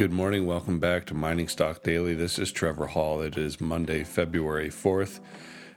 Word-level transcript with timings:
Good 0.00 0.12
morning. 0.12 0.46
Welcome 0.46 0.78
back 0.78 1.04
to 1.08 1.14
Mining 1.14 1.46
Stock 1.46 1.82
Daily. 1.82 2.14
This 2.14 2.38
is 2.38 2.50
Trevor 2.50 2.86
Hall. 2.86 3.20
It 3.20 3.36
is 3.36 3.60
Monday, 3.60 4.02
February 4.02 4.70
4th. 4.70 5.20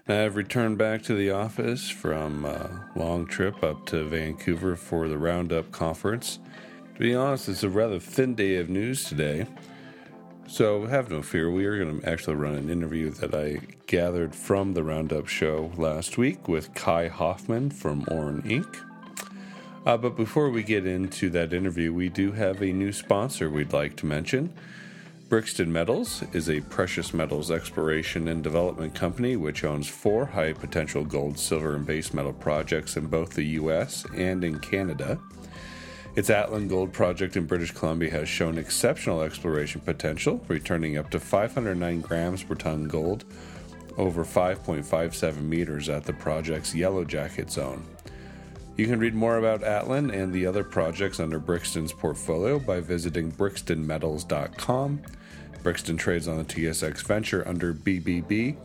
I've 0.08 0.38
returned 0.38 0.78
back 0.78 1.04
to 1.04 1.14
the 1.14 1.32
office 1.32 1.90
from 1.90 2.46
a 2.46 2.90
long 2.96 3.28
trip 3.28 3.62
up 3.62 3.86
to 3.88 4.06
Vancouver 4.06 4.78
for 4.78 5.10
the 5.10 5.18
Roundup 5.18 5.74
conference. 5.74 6.40
To 6.94 7.00
be 7.02 7.14
honest, 7.14 7.50
it's 7.50 7.64
a 7.64 7.70
rather 7.70 8.00
thin 8.00 8.34
day 8.34 8.56
of 8.56 8.70
news 8.70 9.04
today. 9.04 9.46
So 10.48 10.86
have 10.86 11.12
no 11.12 11.22
fear. 11.22 11.52
We 11.52 11.66
are 11.66 11.78
going 11.78 12.00
to 12.00 12.10
actually 12.10 12.38
run 12.38 12.56
an 12.56 12.70
interview 12.70 13.10
that 13.10 13.36
I 13.36 13.60
gathered 13.88 14.34
from 14.34 14.74
the 14.74 14.86
Roundup 14.86 15.28
show 15.28 15.70
last 15.76 16.18
week 16.18 16.48
with 16.48 16.74
Kai 16.74 17.10
Hoffmann 17.10 17.72
from 17.72 18.06
Oren 18.10 18.42
Inc. 18.44 18.93
Uh, 19.86 19.98
but 19.98 20.16
before 20.16 20.50
we 20.50 20.64
get 20.64 20.86
into 20.86 21.30
that 21.30 21.54
interview, 21.54 21.94
we 21.94 22.08
do 22.08 22.32
have 22.32 22.62
a 22.62 22.72
new 22.72 22.92
sponsor 22.92 23.50
we'd 23.50 23.74
like 23.74 23.96
to 23.98 24.06
mention. 24.06 24.54
Brixton 25.28 25.74
Metals 25.74 26.24
is 26.32 26.50
a 26.50 26.62
precious 26.62 27.14
metals 27.14 27.50
exploration 27.50 28.28
and 28.28 28.44
development 28.44 28.94
company 28.94 29.36
which 29.36 29.64
owns 29.64 29.90
four 29.90 30.26
high 30.26 30.54
potential 30.54 31.04
gold, 31.04 31.38
silver, 31.38 31.76
and 31.76 31.86
base 31.86 32.14
metal 32.14 32.34
projects 32.34 32.96
in 32.96 33.08
both 33.08 33.32
the 33.32 33.44
US 33.44 34.06
and 34.16 34.44
in 34.44 34.60
Canada. 34.60 35.20
Its 36.16 36.30
Atlan 36.30 36.70
Gold 36.70 36.94
project 36.94 37.36
in 37.36 37.48
British 37.48 37.72
Columbia 37.72 38.12
has 38.12 38.30
shown 38.30 38.60
exceptional 38.60 39.22
exploration 39.22 39.82
potential, 39.82 40.46
returning 40.48 40.98
up 40.98 41.10
to 41.10 41.20
509 41.20 42.02
grams 42.02 42.44
per 42.44 42.54
ton 42.54 42.88
gold 42.88 43.26
over 43.98 44.24
5.57 44.24 45.42
meters 45.42 45.90
at 45.90 46.04
the 46.04 46.14
project's 46.14 46.76
Yellow 46.76 47.04
Jacket 47.04 47.50
zone. 47.52 47.84
You 48.76 48.88
can 48.88 49.00
read 49.00 49.14
more 49.14 49.38
about 49.38 49.62
Atlan 49.62 50.12
and 50.12 50.34
the 50.34 50.48
other 50.48 50.64
projects 50.64 51.20
under 51.20 51.38
Brixton's 51.38 51.94
portfolio 51.94 52.58
by 52.58 52.80
visiting 52.80 53.32
brixtonmetals.com. 53.32 55.02
Brixton 55.62 55.96
trades 55.96 56.28
on 56.28 56.38
the 56.38 56.44
TSX 56.44 57.04
Venture 57.04 57.48
under 57.48 57.74
BBB 57.74 58.58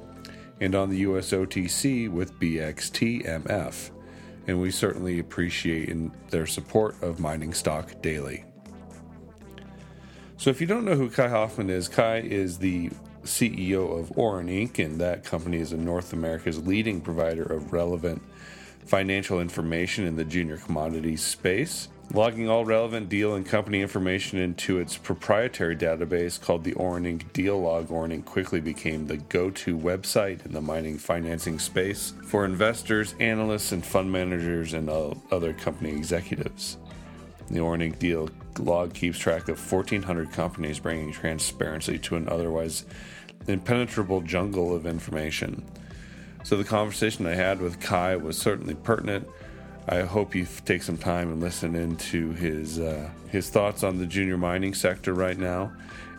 and 0.60 0.74
on 0.74 0.88
the 0.88 0.98
US 0.98 1.32
OTC 1.32 2.10
with 2.10 2.38
BXTMF. 2.40 3.90
And 4.46 4.60
we 4.60 4.70
certainly 4.70 5.18
appreciate 5.18 5.90
their 6.30 6.46
support 6.46 7.00
of 7.02 7.20
Mining 7.20 7.52
Stock 7.52 8.00
Daily. 8.00 8.44
So, 10.38 10.48
if 10.48 10.60
you 10.60 10.66
don't 10.66 10.84
know 10.84 10.94
who 10.94 11.10
Kai 11.10 11.28
Hoffmann 11.28 11.68
is, 11.68 11.88
Kai 11.88 12.20
is 12.20 12.58
the 12.58 12.90
CEO 13.24 13.98
of 13.98 14.16
Oren 14.16 14.46
Inc., 14.46 14.82
and 14.82 14.98
that 15.00 15.24
company 15.24 15.58
is 15.58 15.72
in 15.72 15.84
North 15.84 16.12
America's 16.12 16.66
leading 16.66 17.00
provider 17.00 17.42
of 17.42 17.72
relevant 17.72 18.22
financial 18.88 19.40
information 19.40 20.06
in 20.06 20.16
the 20.16 20.24
junior 20.24 20.56
commodities 20.56 21.22
space, 21.22 21.88
logging 22.14 22.48
all 22.48 22.64
relevant 22.64 23.10
deal 23.10 23.34
and 23.34 23.44
company 23.44 23.82
information 23.82 24.38
into 24.38 24.78
its 24.78 24.96
proprietary 24.96 25.76
database 25.76 26.40
called 26.40 26.64
the 26.64 26.72
Oren 26.72 27.04
Inc. 27.04 27.30
Deal 27.34 27.60
Log. 27.60 27.90
Oren 27.90 28.10
Inc. 28.10 28.24
quickly 28.24 28.60
became 28.60 29.06
the 29.06 29.18
go 29.18 29.50
to 29.50 29.76
website 29.76 30.44
in 30.46 30.52
the 30.52 30.62
mining 30.62 30.96
financing 30.96 31.58
space 31.58 32.14
for 32.24 32.46
investors, 32.46 33.14
analysts, 33.20 33.72
and 33.72 33.84
fund 33.84 34.10
managers 34.10 34.72
and 34.72 34.88
uh, 34.88 35.12
other 35.30 35.52
company 35.52 35.90
executives. 35.90 36.78
The 37.50 37.60
Oren 37.60 37.82
Inc. 37.82 37.98
Deal 37.98 38.30
Log 38.58 38.94
keeps 38.94 39.18
track 39.18 39.48
of 39.50 39.72
1,400 39.72 40.32
companies, 40.32 40.78
bringing 40.78 41.12
transparency 41.12 41.98
to 41.98 42.16
an 42.16 42.26
otherwise 42.28 42.86
impenetrable 43.46 44.22
jungle 44.22 44.74
of 44.74 44.86
information. 44.86 45.64
So 46.44 46.56
the 46.56 46.64
conversation 46.64 47.26
I 47.26 47.34
had 47.34 47.60
with 47.60 47.80
Kai 47.80 48.16
was 48.16 48.38
certainly 48.38 48.74
pertinent. 48.74 49.28
I 49.88 50.02
hope 50.02 50.34
you 50.34 50.46
take 50.64 50.82
some 50.82 50.98
time 50.98 51.32
and 51.32 51.40
listen 51.40 51.74
into 51.74 52.32
his 52.32 52.78
uh, 52.78 53.10
his 53.30 53.50
thoughts 53.50 53.82
on 53.82 53.98
the 53.98 54.06
junior 54.06 54.36
mining 54.36 54.74
sector 54.74 55.14
right 55.14 55.38
now, 55.38 55.72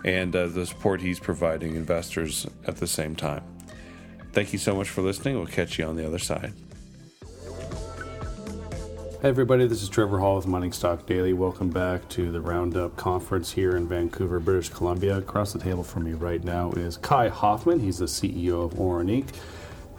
and 0.03 0.35
uh, 0.35 0.47
the 0.47 0.65
support 0.65 1.01
he's 1.01 1.19
providing 1.19 1.75
investors 1.75 2.47
at 2.65 2.77
the 2.77 2.87
same 2.87 3.15
time. 3.15 3.43
Thank 4.31 4.53
you 4.53 4.59
so 4.59 4.75
much 4.75 4.89
for 4.89 5.01
listening. 5.01 5.35
We'll 5.35 5.47
catch 5.47 5.79
you 5.79 5.85
on 5.85 5.95
the 5.95 6.05
other 6.05 6.19
side. 6.19 6.53
Hey 9.21 9.27
everybody, 9.27 9.67
this 9.67 9.83
is 9.83 9.89
Trevor 9.89 10.19
Hall 10.19 10.37
with 10.37 10.47
Mining 10.47 10.71
Stock 10.71 11.05
Daily. 11.05 11.33
Welcome 11.33 11.69
back 11.69 12.07
to 12.09 12.31
the 12.31 12.39
Roundup 12.39 12.95
Conference 12.95 13.51
here 13.51 13.75
in 13.75 13.85
Vancouver, 13.85 14.39
British 14.39 14.69
Columbia. 14.69 15.17
Across 15.17 15.53
the 15.53 15.59
table 15.59 15.83
from 15.83 16.05
me 16.05 16.13
right 16.13 16.41
now 16.41 16.71
is 16.71 16.95
Kai 16.95 17.27
Hoffmann. 17.27 17.81
He's 17.81 17.97
the 17.97 18.05
CEO 18.05 18.63
of 18.63 18.75
Inc. 18.75 19.27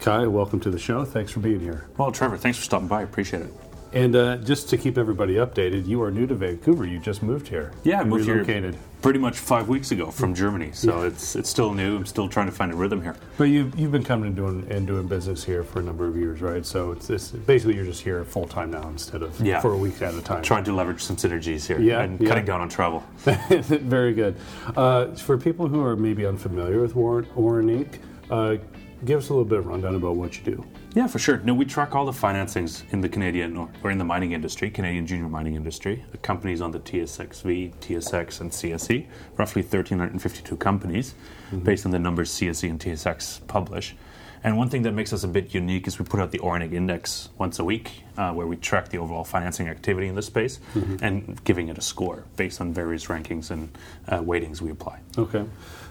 Kai, 0.00 0.26
welcome 0.26 0.58
to 0.60 0.70
the 0.70 0.78
show. 0.78 1.04
Thanks 1.04 1.30
for 1.30 1.40
being 1.40 1.60
here. 1.60 1.86
Well, 1.98 2.10
Trevor, 2.10 2.38
thanks 2.38 2.56
for 2.56 2.64
stopping 2.64 2.88
by. 2.88 3.00
I 3.00 3.02
appreciate 3.02 3.42
it. 3.42 3.52
And 3.92 4.16
uh, 4.16 4.36
just 4.38 4.70
to 4.70 4.78
keep 4.78 4.96
everybody 4.96 5.34
updated, 5.34 5.86
you 5.86 6.02
are 6.02 6.10
new 6.10 6.26
to 6.26 6.34
Vancouver. 6.34 6.86
You 6.86 6.98
just 6.98 7.22
moved 7.22 7.48
here. 7.48 7.72
Yeah, 7.82 8.00
I 8.00 8.04
moved 8.04 8.26
relocated. 8.26 8.74
here 8.74 8.82
pretty 9.02 9.18
much 9.18 9.38
five 9.38 9.68
weeks 9.68 9.90
ago 9.90 10.10
from 10.10 10.34
Germany. 10.34 10.70
So 10.72 11.02
yeah. 11.02 11.08
it's 11.08 11.36
it's 11.36 11.50
still 11.50 11.74
new. 11.74 11.96
I'm 11.96 12.06
still 12.06 12.28
trying 12.28 12.46
to 12.46 12.52
find 12.52 12.72
a 12.72 12.76
rhythm 12.76 13.02
here. 13.02 13.14
But 13.36 13.44
you 13.44 13.70
you've 13.76 13.92
been 13.92 14.04
coming 14.04 14.28
and 14.28 14.36
doing 14.36 14.66
and 14.70 14.86
doing 14.86 15.06
business 15.06 15.44
here 15.44 15.64
for 15.64 15.80
a 15.80 15.82
number 15.82 16.06
of 16.06 16.16
years, 16.16 16.40
right? 16.40 16.64
So 16.64 16.92
it's, 16.92 17.10
it's 17.10 17.32
basically 17.32 17.74
you're 17.74 17.84
just 17.84 18.00
here 18.00 18.24
full 18.24 18.46
time 18.46 18.70
now 18.70 18.88
instead 18.88 19.22
of 19.22 19.38
yeah. 19.38 19.60
for 19.60 19.72
a 19.72 19.76
week 19.76 20.00
at 20.00 20.14
a 20.14 20.22
time. 20.22 20.42
Trying 20.42 20.64
to 20.64 20.72
leverage 20.72 21.02
some 21.02 21.16
synergies 21.16 21.66
here. 21.66 21.78
Yeah, 21.78 22.00
and 22.00 22.18
yeah. 22.18 22.28
cutting 22.28 22.46
down 22.46 22.62
on 22.62 22.70
travel. 22.70 23.04
Very 23.18 24.14
good. 24.14 24.36
Uh, 24.76 25.08
for 25.08 25.36
people 25.36 25.68
who 25.68 25.84
are 25.84 25.96
maybe 25.96 26.24
unfamiliar 26.24 26.80
with 26.80 26.94
Warren 26.94 27.26
Oren 27.34 27.68
Inc., 27.68 27.98
uh, 28.30 28.56
give 29.04 29.18
us 29.18 29.28
a 29.28 29.32
little 29.32 29.44
bit 29.44 29.58
of 29.58 29.66
rundown 29.66 29.94
about 29.94 30.16
what 30.16 30.36
you 30.36 30.44
do. 30.44 30.64
Yeah, 30.94 31.06
for 31.06 31.18
sure. 31.18 31.38
No, 31.38 31.54
we 31.54 31.64
track 31.64 31.94
all 31.94 32.04
the 32.04 32.12
financings 32.12 32.82
in 32.92 33.00
the 33.00 33.08
Canadian 33.08 33.68
or 33.82 33.90
in 33.90 33.98
the 33.98 34.04
mining 34.04 34.32
industry, 34.32 34.70
Canadian 34.70 35.06
junior 35.06 35.28
mining 35.28 35.54
industry. 35.54 36.04
The 36.12 36.18
companies 36.18 36.60
on 36.60 36.70
the 36.70 36.80
TSXV, 36.80 37.74
TSX, 37.76 38.40
and 38.40 38.50
CSE, 38.50 39.06
roughly 39.36 39.62
1,352 39.62 40.56
companies, 40.56 41.14
mm-hmm. 41.46 41.60
based 41.60 41.86
on 41.86 41.92
the 41.92 41.98
numbers 41.98 42.30
CSE 42.30 42.68
and 42.68 42.80
TSX 42.80 43.46
publish. 43.46 43.94
And 44.42 44.56
one 44.56 44.70
thing 44.70 44.82
that 44.82 44.92
makes 44.92 45.12
us 45.12 45.22
a 45.22 45.28
bit 45.28 45.54
unique 45.54 45.86
is 45.86 45.98
we 45.98 46.04
put 46.04 46.18
out 46.18 46.30
the 46.30 46.38
Inc. 46.38 46.72
Index 46.72 47.28
once 47.36 47.58
a 47.58 47.64
week, 47.64 48.04
uh, 48.16 48.32
where 48.32 48.46
we 48.46 48.56
track 48.56 48.88
the 48.88 48.98
overall 48.98 49.24
financing 49.24 49.68
activity 49.68 50.06
in 50.06 50.14
the 50.14 50.22
space 50.22 50.60
mm-hmm. 50.74 51.04
and 51.04 51.44
giving 51.44 51.68
it 51.68 51.76
a 51.76 51.82
score 51.82 52.24
based 52.36 52.60
on 52.60 52.72
various 52.72 53.06
rankings 53.06 53.50
and 53.50 53.76
uh, 54.08 54.20
weightings 54.20 54.62
we 54.62 54.70
apply. 54.70 55.00
Okay. 55.18 55.44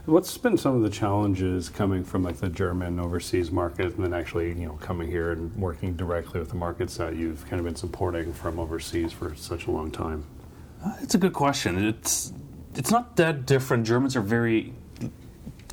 What's 0.05 0.35
been 0.37 0.57
some 0.57 0.75
of 0.75 0.81
the 0.81 0.89
challenges 0.89 1.69
coming 1.69 2.03
from 2.03 2.23
like 2.23 2.37
the 2.37 2.49
German 2.49 2.99
overseas 2.99 3.51
market 3.51 3.95
and 3.95 4.03
then 4.03 4.13
actually, 4.13 4.47
you 4.47 4.66
know, 4.66 4.79
coming 4.81 5.07
here 5.07 5.31
and 5.31 5.55
working 5.55 5.95
directly 5.95 6.39
with 6.39 6.49
the 6.49 6.55
markets 6.55 6.97
that 6.97 7.16
you've 7.16 7.45
kind 7.47 7.59
of 7.59 7.66
been 7.66 7.75
supporting 7.75 8.33
from 8.33 8.59
overseas 8.59 9.11
for 9.11 9.35
such 9.35 9.67
a 9.67 9.71
long 9.71 9.91
time? 9.91 10.25
Uh, 10.83 10.95
it's 11.01 11.13
a 11.13 11.19
good 11.19 11.33
question. 11.33 11.85
It's 11.85 12.33
it's 12.75 12.89
not 12.89 13.17
that 13.17 13.45
different. 13.45 13.85
Germans 13.85 14.16
are 14.16 14.21
very 14.21 14.73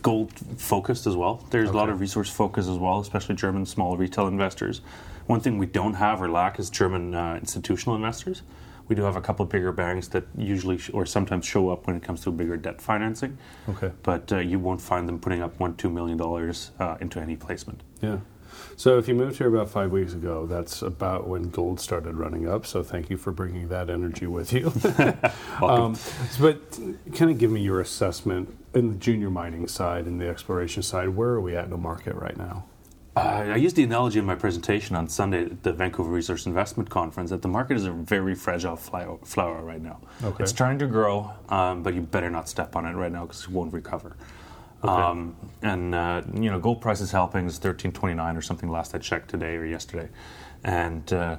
gold 0.06 0.33
focused 0.56 1.05
as 1.09 1.17
well. 1.17 1.44
There's 1.50 1.69
okay. 1.69 1.77
a 1.77 1.81
lot 1.81 1.89
of 1.89 1.99
resource 2.00 2.31
focus 2.31 2.69
as 2.69 2.78
well, 2.78 3.00
especially 3.00 3.34
German 3.34 3.67
small 3.67 3.97
retail 3.97 4.28
investors. 4.28 4.81
One 5.27 5.41
thing 5.41 5.59
we 5.59 5.67
don't 5.67 5.94
have 5.94 6.22
or 6.22 6.31
lack 6.31 6.61
is 6.61 6.71
German 6.71 7.12
uh, 7.12 7.34
institutional 7.41 7.97
investors. 7.97 8.43
We 8.87 8.94
do 8.94 9.03
have 9.03 9.17
a 9.17 9.21
couple 9.21 9.43
of 9.43 9.50
bigger 9.50 9.72
banks 9.72 10.06
that 10.09 10.22
usually 10.37 10.78
sh- 10.78 10.91
or 10.94 11.06
sometimes 11.06 11.44
show 11.44 11.71
up 11.71 11.89
when 11.89 11.97
it 11.97 12.05
comes 12.05 12.21
to 12.21 12.31
bigger 12.31 12.56
debt 12.56 12.81
financing. 12.81 13.37
Okay. 13.69 13.91
But 14.05 14.31
uh, 14.31 14.39
you 14.39 14.61
won't 14.61 14.81
find 14.81 15.09
them 15.09 15.19
putting 15.19 15.43
up 15.43 15.59
one, 15.59 15.75
two 15.75 15.91
million 15.91 16.17
dollars 16.17 16.71
uh, 16.78 16.97
into 17.00 17.19
any 17.19 17.34
placement. 17.34 17.83
Yeah. 18.00 18.19
So 18.77 18.99
if 18.99 19.09
you 19.09 19.15
moved 19.15 19.39
here 19.39 19.49
about 19.49 19.71
five 19.71 19.91
weeks 19.91 20.12
ago, 20.12 20.47
that's 20.47 20.83
about 20.83 21.27
when 21.27 21.51
gold 21.51 21.81
started 21.81 22.15
running 22.17 22.49
up. 22.49 22.67
So 22.67 22.83
thank 22.83 23.11
you 23.11 23.17
for 23.17 23.33
bringing 23.33 23.69
that 23.69 23.91
energy 23.91 24.27
with 24.27 24.53
you. 24.53 24.73
um, 25.67 25.97
but 26.41 26.79
kind 27.15 27.31
of 27.31 27.39
give 27.39 27.51
me 27.51 27.61
your 27.61 27.81
assessment 27.81 28.56
in 28.75 28.91
the 28.91 28.97
junior 28.97 29.31
mining 29.31 29.69
side 29.69 30.06
and 30.06 30.21
the 30.21 30.29
exploration 30.29 30.83
side. 30.83 31.09
Where 31.09 31.31
are 31.31 31.41
we 31.41 31.56
at 31.56 31.65
in 31.65 31.71
the 31.71 31.77
market 31.77 32.15
right 32.15 32.37
now? 32.37 32.65
Uh, 33.17 33.47
I 33.49 33.56
used 33.56 33.77
the 33.77 33.83
analogy 33.83 34.19
in 34.19 34.27
my 34.27 34.35
presentation 34.35 34.95
on 34.95 35.09
Sunday 35.09 35.47
at 35.47 35.62
the 35.62 35.73
Vancouver 35.73 36.11
Resource 36.11 36.45
Investment 36.45 36.91
Conference 36.91 37.31
that 37.31 37.41
the 37.41 37.49
market 37.49 37.79
is 37.79 37.87
a 37.87 37.91
very 37.91 38.35
fragile 38.35 38.77
flower 38.77 39.62
right 39.62 39.81
now. 39.81 39.99
Okay. 40.23 40.45
It's 40.45 40.53
trying 40.53 40.79
to 40.81 40.87
grow, 40.87 41.33
um, 41.49 41.83
but 41.83 41.95
you 41.95 42.03
better 42.03 42.29
not 42.29 42.47
step 42.47 42.77
on 42.77 42.85
it 42.85 42.93
right 42.93 43.11
now 43.11 43.23
because 43.23 43.45
it 43.45 43.51
won't 43.51 43.73
recover. 43.73 44.17
Okay. 44.84 44.93
Um, 44.93 45.37
and 45.62 45.94
uh, 45.94 46.23
you 46.34 46.50
know, 46.50 46.58
gold 46.58 46.81
price 46.81 47.00
is 47.00 47.11
helping. 47.11 47.46
It's 47.46 47.58
thirteen 47.58 47.93
twenty 47.93 48.14
nine 48.14 48.37
or 48.37 48.43
something 48.43 48.70
last 48.70 48.94
I 48.94 48.99
checked 48.99 49.31
today 49.31 49.56
or 49.56 49.64
yesterday, 49.64 50.08
and 50.64 51.11
uh, 51.12 51.37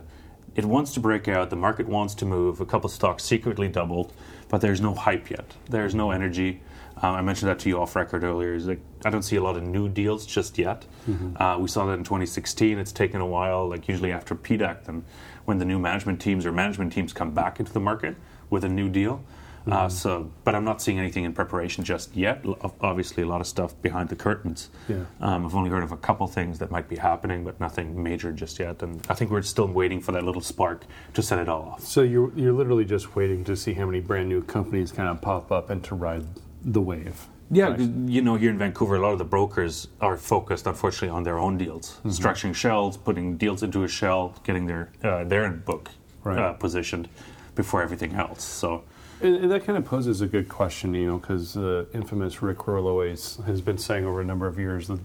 it 0.55 0.65
wants 0.65 0.93
to 0.93 0.99
break 0.99 1.27
out. 1.27 1.49
The 1.49 1.55
market 1.55 1.87
wants 1.87 2.15
to 2.15 2.25
move. 2.25 2.59
A 2.61 2.65
couple 2.65 2.89
stocks 2.89 3.23
secretly 3.23 3.67
doubled, 3.67 4.11
but 4.49 4.61
there's 4.61 4.81
no 4.81 4.93
hype 4.93 5.29
yet. 5.29 5.53
There's 5.69 5.93
no 5.93 6.11
energy. 6.11 6.61
Um, 7.01 7.13
I 7.13 7.21
mentioned 7.21 7.49
that 7.49 7.59
to 7.59 7.69
you 7.69 7.79
off 7.79 7.95
record 7.95 8.23
earlier. 8.23 8.55
Is 8.55 8.67
like 8.67 8.81
I 9.05 9.11
don't 9.11 9.21
see 9.21 9.35
a 9.35 9.43
lot 9.43 9.55
of 9.55 9.63
new 9.63 9.87
deals 9.87 10.25
just 10.25 10.57
yet. 10.57 10.85
Mm-hmm. 11.07 11.41
Uh, 11.41 11.59
we 11.59 11.67
saw 11.67 11.85
that 11.85 11.93
in 11.93 12.03
2016. 12.03 12.79
It's 12.79 12.91
taken 12.91 13.21
a 13.21 13.25
while. 13.25 13.69
Like 13.69 13.87
usually 13.87 14.11
after 14.11 14.33
PDAC, 14.35 14.85
then 14.85 15.05
when 15.45 15.59
the 15.59 15.65
new 15.65 15.79
management 15.79 16.19
teams 16.19 16.45
or 16.45 16.51
management 16.51 16.91
teams 16.91 17.13
come 17.13 17.31
back 17.31 17.59
into 17.59 17.71
the 17.71 17.79
market 17.79 18.15
with 18.49 18.63
a 18.63 18.69
new 18.69 18.89
deal, 18.89 19.23
mm-hmm. 19.67 19.85
Uh, 19.85 19.89
so, 19.89 20.31
but 20.43 20.55
I'm 20.55 20.63
not 20.63 20.81
seeing 20.81 20.99
anything 20.99 21.25
in 21.25 21.33
preparation 21.33 21.83
just 21.83 22.15
yet. 22.15 22.45
Obviously, 22.81 23.23
a 23.23 23.27
lot 23.27 23.41
of 23.41 23.47
stuff 23.47 23.79
behind 23.81 24.09
the 24.09 24.15
curtains. 24.15 24.69
Yeah. 24.87 25.05
Um, 25.19 25.45
I've 25.45 25.55
only 25.55 25.69
heard 25.69 25.83
of 25.83 25.91
a 25.91 25.97
couple 25.97 26.25
things 26.27 26.59
that 26.59 26.71
might 26.71 26.87
be 26.87 26.95
happening, 26.95 27.43
but 27.43 27.59
nothing 27.59 28.01
major 28.01 28.31
just 28.31 28.59
yet. 28.59 28.81
And 28.81 29.05
I 29.09 29.13
think 29.13 29.31
we're 29.31 29.41
still 29.41 29.67
waiting 29.67 30.01
for 30.01 30.11
that 30.13 30.23
little 30.23 30.41
spark 30.41 30.85
to 31.13 31.21
set 31.21 31.39
it 31.39 31.49
all 31.49 31.63
off. 31.63 31.83
So 31.83 32.01
you're 32.01 32.31
you're 32.35 32.53
literally 32.53 32.85
just 32.85 33.15
waiting 33.15 33.43
to 33.45 33.55
see 33.55 33.73
how 33.73 33.85
many 33.85 33.99
brand 33.99 34.29
new 34.29 34.41
companies 34.41 34.91
kind 34.91 35.09
of 35.09 35.21
pop 35.21 35.51
up 35.51 35.69
and 35.69 35.83
to 35.85 35.95
ride 35.95 36.25
the 36.63 36.81
wave. 36.81 37.27
Yeah, 37.49 37.69
right. 37.69 37.79
you 37.79 38.21
know, 38.21 38.35
here 38.35 38.49
in 38.49 38.57
Vancouver, 38.57 38.97
a 38.97 38.99
lot 38.99 39.13
of 39.13 39.19
the 39.19 39.25
brokers 39.25 39.87
are 40.01 40.17
focused, 40.17 40.67
unfortunately, 40.67 41.09
on 41.09 41.23
their 41.23 41.39
own 41.39 41.57
deals, 41.57 41.91
mm-hmm. 41.91 42.09
structuring 42.09 42.53
shells, 42.53 42.97
putting 42.97 43.37
deals 43.37 43.63
into 43.63 43.83
a 43.83 43.87
shell, 43.87 44.35
getting 44.43 44.65
their 44.65 44.89
uh, 45.03 45.23
their 45.23 45.49
book 45.49 45.89
right. 46.23 46.37
uh, 46.37 46.53
positioned 46.53 47.07
before 47.55 47.81
everything 47.81 48.15
else. 48.15 48.43
So. 48.43 48.83
And, 49.21 49.51
that 49.51 49.65
kind 49.65 49.77
of 49.77 49.85
poses 49.85 50.21
a 50.21 50.27
good 50.27 50.47
question, 50.47 50.93
you 50.93 51.07
know, 51.07 51.17
because 51.17 51.57
uh, 51.57 51.85
infamous 51.93 52.41
Rick 52.41 52.59
Rolois 52.59 53.43
has 53.45 53.61
been 53.61 53.77
saying 53.77 54.05
over 54.05 54.21
a 54.21 54.25
number 54.25 54.47
of 54.47 54.59
years 54.59 54.87
that 54.87 54.99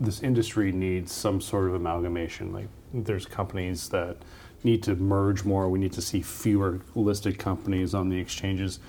this 0.00 0.22
industry 0.22 0.72
needs 0.72 1.12
some 1.12 1.40
sort 1.40 1.68
of 1.68 1.74
amalgamation. 1.74 2.52
Like, 2.52 2.68
there's 2.94 3.26
companies 3.26 3.88
that 3.90 4.16
need 4.64 4.82
to 4.84 4.96
merge 4.96 5.44
more. 5.44 5.68
We 5.68 5.78
need 5.78 5.92
to 5.92 6.02
see 6.02 6.22
fewer 6.22 6.80
listed 6.94 7.38
companies 7.38 7.94
on 7.94 8.08
the 8.08 8.18
exchanges. 8.18 8.80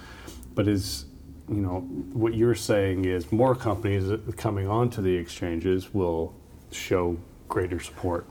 But 0.56 0.68
is 0.68 1.06
you 1.50 1.62
know, 1.62 1.80
what 2.14 2.36
you're 2.36 2.56
saying 2.56 3.06
is 3.06 3.32
more 3.32 3.56
companies 3.56 4.12
coming 4.38 4.68
onto 4.68 5.02
the 5.02 5.16
exchanges 5.16 5.94
will 5.94 6.34
show 6.72 7.18
greater 7.48 7.80
support. 7.80 8.28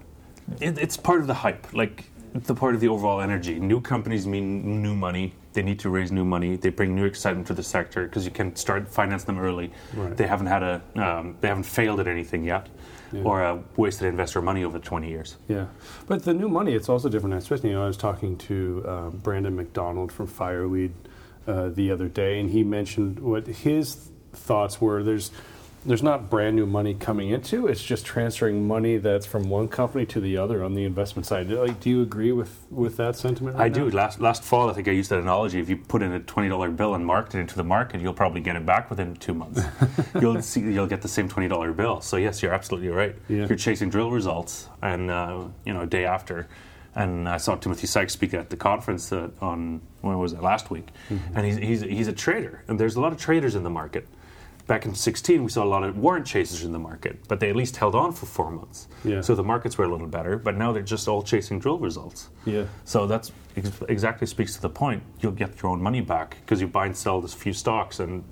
It, 0.60 0.78
it's 0.78 0.96
part 0.96 1.20
of 1.20 1.26
the 1.26 1.34
hype, 1.34 1.72
like 1.74 2.04
the 2.32 2.54
part 2.54 2.74
of 2.74 2.80
the 2.80 2.88
overall 2.88 3.20
energy. 3.20 3.58
New 3.58 3.80
companies 3.80 4.26
mean 4.26 4.82
new 4.82 4.94
money. 4.94 5.34
They 5.58 5.64
need 5.64 5.80
to 5.80 5.90
raise 5.90 6.12
new 6.12 6.24
money. 6.24 6.54
They 6.54 6.68
bring 6.68 6.94
new 6.94 7.04
excitement 7.04 7.48
to 7.48 7.52
the 7.52 7.64
sector 7.64 8.04
because 8.04 8.24
you 8.24 8.30
can 8.30 8.54
start 8.54 8.86
finance 8.86 9.24
them 9.24 9.40
early. 9.40 9.72
Right. 9.92 10.16
They 10.16 10.28
haven't 10.28 10.46
had 10.46 10.62
a, 10.62 10.80
um, 10.94 11.36
they 11.40 11.48
haven't 11.48 11.64
failed 11.64 11.98
at 11.98 12.06
anything 12.06 12.44
yet. 12.44 12.68
Yeah. 13.10 13.22
or 13.22 13.42
uh, 13.42 13.58
wasted 13.76 14.06
investor 14.06 14.40
money 14.40 14.62
over 14.64 14.78
20 14.78 15.08
years. 15.08 15.36
Yeah, 15.48 15.66
but 16.06 16.24
the 16.24 16.34
new 16.34 16.48
money, 16.48 16.74
it's 16.74 16.90
also 16.90 17.08
different 17.08 17.34
Especially, 17.36 17.70
You 17.70 17.76
know, 17.76 17.84
I 17.84 17.86
was 17.86 17.96
talking 17.96 18.36
to 18.36 18.84
uh, 18.86 19.08
Brandon 19.08 19.56
McDonald 19.56 20.12
from 20.12 20.26
Fireweed 20.26 20.92
uh, 21.46 21.70
the 21.70 21.90
other 21.90 22.06
day, 22.06 22.38
and 22.38 22.50
he 22.50 22.62
mentioned 22.62 23.18
what 23.18 23.46
his 23.46 24.10
thoughts 24.34 24.78
were. 24.80 25.02
There's 25.02 25.32
there's 25.84 26.02
not 26.02 26.28
brand 26.28 26.56
new 26.56 26.66
money 26.66 26.94
coming 26.94 27.30
into. 27.30 27.66
It's 27.66 27.82
just 27.82 28.04
transferring 28.04 28.66
money 28.66 28.96
that's 28.96 29.26
from 29.26 29.48
one 29.48 29.68
company 29.68 30.04
to 30.06 30.20
the 30.20 30.36
other 30.36 30.62
on 30.64 30.74
the 30.74 30.84
investment 30.84 31.26
side. 31.26 31.48
Like, 31.50 31.80
do 31.80 31.90
you 31.90 32.02
agree 32.02 32.32
with, 32.32 32.64
with 32.70 32.96
that 32.96 33.16
sentiment? 33.16 33.56
Right 33.56 33.64
I 33.64 33.68
now? 33.68 33.88
do. 33.88 33.90
Last 33.90 34.20
last 34.20 34.42
fall, 34.42 34.70
I 34.70 34.72
think 34.72 34.88
I 34.88 34.92
used 34.92 35.10
that 35.10 35.20
analogy. 35.20 35.60
If 35.60 35.68
you 35.68 35.76
put 35.76 36.02
in 36.02 36.12
a 36.12 36.20
twenty 36.20 36.48
dollar 36.48 36.70
bill 36.70 36.94
and 36.94 37.04
market 37.04 37.36
it 37.36 37.40
into 37.40 37.56
the 37.56 37.64
market, 37.64 38.00
you'll 38.00 38.14
probably 38.14 38.40
get 38.40 38.56
it 38.56 38.66
back 38.66 38.90
within 38.90 39.14
two 39.16 39.34
months. 39.34 39.62
you'll 40.20 40.42
see 40.42 40.60
you'll 40.60 40.86
get 40.86 41.02
the 41.02 41.08
same 41.08 41.28
twenty 41.28 41.48
dollar 41.48 41.72
bill. 41.72 42.00
So 42.00 42.16
yes, 42.16 42.42
you're 42.42 42.54
absolutely 42.54 42.88
right. 42.88 43.16
Yeah. 43.28 43.46
You're 43.46 43.56
chasing 43.58 43.90
drill 43.90 44.10
results, 44.10 44.68
and 44.82 45.10
uh, 45.10 45.44
you 45.64 45.72
know, 45.72 45.82
a 45.82 45.86
day 45.86 46.04
after 46.04 46.48
and 46.94 47.28
I 47.28 47.36
saw 47.36 47.54
Timothy 47.54 47.86
Sykes 47.86 48.12
speak 48.12 48.34
at 48.34 48.50
the 48.50 48.56
conference 48.56 49.12
uh, 49.12 49.28
on 49.40 49.80
when 50.00 50.18
was 50.18 50.32
it 50.32 50.42
last 50.42 50.68
week, 50.68 50.88
mm-hmm. 51.08 51.36
and 51.36 51.46
he's, 51.46 51.56
he's 51.56 51.80
he's 51.82 52.08
a 52.08 52.12
trader, 52.12 52.64
and 52.66 52.78
there's 52.78 52.96
a 52.96 53.00
lot 53.00 53.12
of 53.12 53.18
traders 53.18 53.54
in 53.54 53.62
the 53.62 53.70
market. 53.70 54.08
Back 54.68 54.84
in 54.84 54.94
16, 54.94 55.42
we 55.42 55.48
saw 55.48 55.64
a 55.64 55.66
lot 55.66 55.82
of 55.82 55.96
warrant 55.96 56.26
chasers 56.26 56.62
in 56.62 56.72
the 56.72 56.78
market, 56.78 57.26
but 57.26 57.40
they 57.40 57.48
at 57.48 57.56
least 57.56 57.78
held 57.78 57.94
on 57.94 58.12
for 58.12 58.26
four 58.26 58.50
months. 58.50 58.86
Yeah. 59.02 59.22
So 59.22 59.34
the 59.34 59.42
markets 59.42 59.78
were 59.78 59.86
a 59.86 59.88
little 59.88 60.06
better, 60.06 60.36
but 60.36 60.58
now 60.58 60.72
they're 60.72 60.82
just 60.82 61.08
all 61.08 61.22
chasing 61.22 61.58
drill 61.58 61.78
results. 61.78 62.28
Yeah. 62.44 62.64
So 62.84 63.06
that's 63.06 63.32
ex- 63.56 63.80
exactly 63.88 64.26
speaks 64.26 64.54
to 64.56 64.60
the 64.60 64.68
point. 64.68 65.02
You'll 65.20 65.32
get 65.32 65.62
your 65.62 65.72
own 65.72 65.80
money 65.80 66.02
back 66.02 66.36
because 66.42 66.60
you 66.60 66.68
buy 66.68 66.84
and 66.84 66.94
sell 66.94 67.22
this 67.22 67.32
few 67.32 67.54
stocks. 67.54 67.98
And 67.98 68.22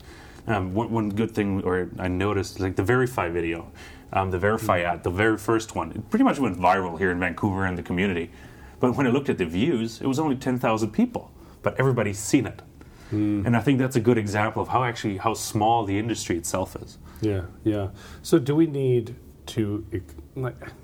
um, 0.47 0.75
one, 0.75 0.91
one 0.91 1.09
good 1.09 1.31
thing, 1.31 1.63
or 1.65 1.89
I 1.99 2.09
noticed, 2.09 2.61
like 2.61 2.77
the 2.77 2.83
VRIFY 2.83 3.33
video, 3.33 3.73
um, 4.13 4.31
the 4.31 4.39
VRIFY 4.39 4.85
ad, 4.85 5.05
the 5.05 5.11
very 5.11 5.39
first 5.39 5.75
one, 5.75 5.91
it 5.93 6.11
pretty 6.11 6.25
much 6.25 6.39
went 6.39 6.59
viral 6.59 6.99
here 6.99 7.13
in 7.13 7.19
Vancouver 7.19 7.65
and 7.65 7.79
the 7.79 7.83
community. 7.83 8.31
But 8.79 8.95
when 8.95 9.07
I 9.07 9.11
looked 9.11 9.31
at 9.31 9.39
the 9.39 9.47
views, 9.47 10.03
it 10.03 10.07
was 10.07 10.19
only 10.19 10.37
10,000 10.37 10.91
people, 10.91 11.31
but 11.63 11.81
everybody's 11.81 12.19
seen 12.19 12.45
it. 12.45 12.61
Mm. 13.13 13.47
And 13.47 13.57
I 13.57 13.61
think 13.61 13.79
that's 13.79 13.97
a 13.97 14.01
good 14.01 14.19
example 14.19 14.63
of 14.63 14.69
how 14.69 14.85
actually 14.85 15.19
how 15.19 15.35
small 15.35 15.85
the 15.85 15.99
industry 15.99 16.37
itself 16.37 16.77
is. 16.77 16.99
Yeah, 17.21 17.43
yeah. 17.65 17.89
So 18.23 18.39
do 18.39 18.55
we 18.57 18.67
need 18.67 19.15
to 19.47 19.87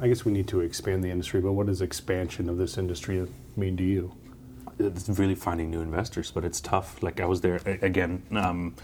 I 0.01 0.09
guess 0.09 0.25
we 0.25 0.33
need 0.33 0.49
to 0.49 0.61
expand 0.61 1.05
the 1.05 1.11
industry, 1.11 1.41
but 1.41 1.53
what 1.53 1.67
does 1.67 1.83
expansion 1.83 2.49
of 2.49 2.57
this 2.57 2.79
industry 2.79 3.27
mean 3.57 3.77
to 3.77 3.85
you? 3.85 4.15
It's 4.79 5.09
really 5.09 5.35
finding 5.35 5.71
new 5.71 5.81
investors, 5.81 6.31
but 6.31 6.45
it's 6.45 6.61
tough. 6.61 7.03
Like 7.03 7.21
I 7.21 7.27
was 7.27 7.41
there 7.43 7.61
again 7.67 8.23
um, 8.33 8.75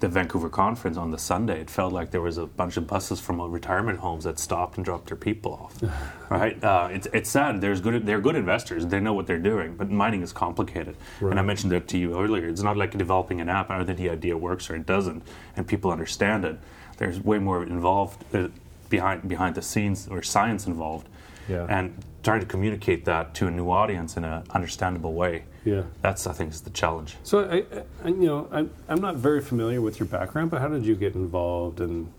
the 0.00 0.08
Vancouver 0.08 0.48
conference 0.48 0.96
on 0.96 1.10
the 1.10 1.18
Sunday, 1.18 1.60
it 1.60 1.68
felt 1.68 1.92
like 1.92 2.10
there 2.10 2.22
was 2.22 2.38
a 2.38 2.46
bunch 2.46 2.78
of 2.78 2.86
buses 2.86 3.20
from 3.20 3.40
retirement 3.40 3.98
homes 3.98 4.24
that 4.24 4.38
stopped 4.38 4.76
and 4.76 4.84
dropped 4.84 5.08
their 5.08 5.16
people 5.16 5.52
off. 5.52 5.82
right? 6.30 6.62
Uh, 6.64 6.88
it's, 6.90 7.06
it's 7.12 7.28
sad. 7.28 7.60
There's 7.60 7.82
good. 7.82 8.06
They're 8.06 8.20
good 8.20 8.34
investors. 8.34 8.86
They 8.86 8.98
know 8.98 9.12
what 9.12 9.26
they're 9.26 9.38
doing, 9.38 9.76
but 9.76 9.90
mining 9.90 10.22
is 10.22 10.32
complicated. 10.32 10.96
Right. 11.20 11.30
And 11.30 11.38
I 11.38 11.42
mentioned 11.42 11.70
that 11.72 11.86
to 11.88 11.98
you 11.98 12.18
earlier. 12.18 12.48
It's 12.48 12.62
not 12.62 12.78
like 12.78 12.96
developing 12.96 13.42
an 13.42 13.50
app. 13.50 13.70
Either 13.70 13.92
the 13.92 14.08
idea 14.08 14.36
works 14.36 14.70
or 14.70 14.76
it 14.76 14.86
doesn't, 14.86 15.22
and 15.56 15.68
people 15.68 15.90
understand 15.90 16.46
it. 16.46 16.58
There's 16.96 17.20
way 17.20 17.38
more 17.38 17.62
involved 17.62 18.24
uh, 18.34 18.48
behind 18.88 19.28
behind 19.28 19.54
the 19.54 19.62
scenes 19.62 20.08
or 20.08 20.22
science 20.22 20.66
involved. 20.66 21.08
Yeah. 21.46 21.66
And 21.68 21.94
trying 22.22 22.40
to 22.40 22.46
communicate 22.46 23.04
that 23.04 23.34
to 23.34 23.48
a 23.48 23.50
new 23.50 23.70
audience 23.70 24.16
in 24.16 24.24
an 24.24 24.44
understandable 24.50 25.12
way. 25.12 25.44
Yeah, 25.64 25.82
that's 26.00 26.26
I 26.26 26.32
think 26.32 26.52
is 26.52 26.62
the 26.62 26.70
challenge. 26.70 27.16
So, 27.22 27.44
I, 27.44 27.64
I, 28.04 28.08
you 28.08 28.26
know, 28.26 28.48
I'm, 28.50 28.70
I'm 28.88 29.00
not 29.00 29.16
very 29.16 29.40
familiar 29.40 29.80
with 29.80 30.00
your 30.00 30.06
background, 30.06 30.50
but 30.50 30.60
how 30.60 30.68
did 30.68 30.86
you 30.86 30.94
get 30.94 31.14
involved 31.14 31.80
in 31.80 32.12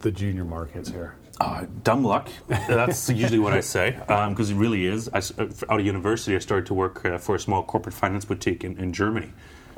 the 0.00 0.10
junior 0.10 0.44
markets 0.44 0.90
here? 0.90 1.14
Uh, 1.40 1.64
dumb 1.84 2.04
luck. 2.04 2.28
That's 2.48 3.08
usually 3.08 3.38
what 3.38 3.54
I 3.54 3.60
say 3.60 3.92
because 3.92 4.50
um, 4.50 4.56
it 4.56 4.60
really 4.60 4.84
is. 4.84 5.08
I, 5.08 5.18
uh, 5.18 5.48
out 5.70 5.80
of 5.80 5.86
university, 5.86 6.36
I 6.36 6.38
started 6.38 6.66
to 6.66 6.74
work 6.74 7.04
uh, 7.04 7.16
for 7.16 7.34
a 7.34 7.38
small 7.38 7.62
corporate 7.62 7.94
finance 7.94 8.26
boutique 8.26 8.62
in, 8.62 8.76
in, 8.78 8.92
Germany. 8.92 9.32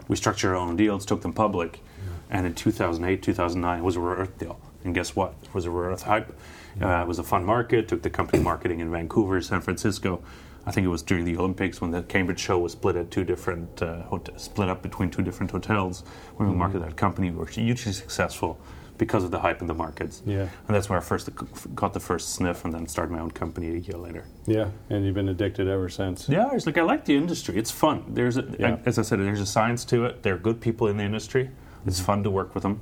We 0.09 0.17
structured 0.17 0.51
our 0.51 0.57
own 0.57 0.75
deals, 0.75 1.07
took 1.07 1.23
them 1.23 1.33
public, 1.33 1.79
yeah. 1.79 2.39
and 2.39 2.47
in 2.47 2.55
2008, 2.55 3.23
2009, 3.23 3.79
it 3.79 3.83
was 3.83 3.95
a 3.95 4.01
rare 4.01 4.17
earth 4.17 4.39
deal. 4.39 4.59
And 4.83 4.93
guess 4.93 5.15
what? 5.15 5.35
It 5.45 5.55
was 5.55 5.65
a 5.65 5.71
rare 5.71 5.91
earth 5.91 6.03
hype. 6.03 6.37
Uh, 6.81 7.03
it 7.03 7.07
was 7.07 7.21
a 7.21 7.23
fun 7.23 7.45
market. 7.45 7.87
Took 7.87 8.03
the 8.03 8.11
company 8.11 8.43
marketing 8.43 8.81
in 8.81 8.91
Vancouver, 8.91 9.41
San 9.41 9.61
Francisco. 9.61 10.21
I 10.65 10.71
think 10.71 10.85
it 10.85 10.89
was 10.89 11.03
during 11.03 11.25
the 11.25 11.37
Olympics 11.37 11.81
when 11.81 11.91
the 11.91 12.03
Cambridge 12.05 12.39
show 12.39 12.59
was 12.59 12.73
split 12.73 12.97
at 12.97 13.11
two 13.11 13.25
different 13.25 13.83
uh, 13.83 14.03
hot- 14.05 14.29
split 14.41 14.69
up 14.69 14.83
between 14.83 15.11
two 15.11 15.23
different 15.23 15.51
hotels. 15.51 16.05
When 16.37 16.49
we 16.49 16.53
mm-hmm. 16.53 16.61
marketed 16.61 16.83
that 16.89 16.97
company, 16.97 17.31
we 17.31 17.37
were 17.37 17.47
hugely 17.47 17.93
successful 17.93 18.59
because 18.97 19.25
of 19.25 19.33
the 19.33 19.41
hype 19.41 19.61
in 19.61 19.67
the 19.67 19.75
markets. 19.75 20.23
Yeah, 20.25 20.43
and 20.43 20.77
that's 20.77 20.89
where 20.89 20.99
I 20.99 21.03
first 21.03 21.29
got 21.75 21.93
the 21.93 22.01
first 22.01 22.35
sniff, 22.35 22.65
and 22.65 22.73
then 22.73 22.87
started 22.87 23.11
my 23.11 23.19
own 23.19 23.33
company 23.33 23.71
a 23.71 23.79
year 23.79 23.99
later. 23.99 24.25
Yeah, 24.47 24.69
and 24.91 25.05
you've 25.05 25.15
been 25.15 25.29
addicted 25.29 25.67
ever 25.67 25.89
since. 25.89 26.29
Yeah, 26.29 26.51
it's 26.53 26.67
like 26.67 26.79
I 26.79 26.83
like 26.83 27.05
the 27.05 27.17
industry. 27.17 27.57
It's 27.57 27.71
fun. 27.71 28.05
There's 28.09 28.37
a, 28.37 28.47
yeah. 28.59 28.79
as 28.87 28.99
I 28.99 29.03
said, 29.03 29.19
there's 29.19 29.41
a 29.41 29.47
science 29.47 29.85
to 29.87 30.05
it. 30.05 30.23
There 30.23 30.35
are 30.35 30.39
good 30.39 30.61
people 30.61 30.87
in 30.87 30.97
the 30.97 31.05
industry. 31.05 31.51
It's 31.87 31.97
mm-hmm. 31.97 32.07
fun 32.07 32.23
to 32.23 32.31
work 32.31 32.55
with 32.55 32.63
them 32.63 32.81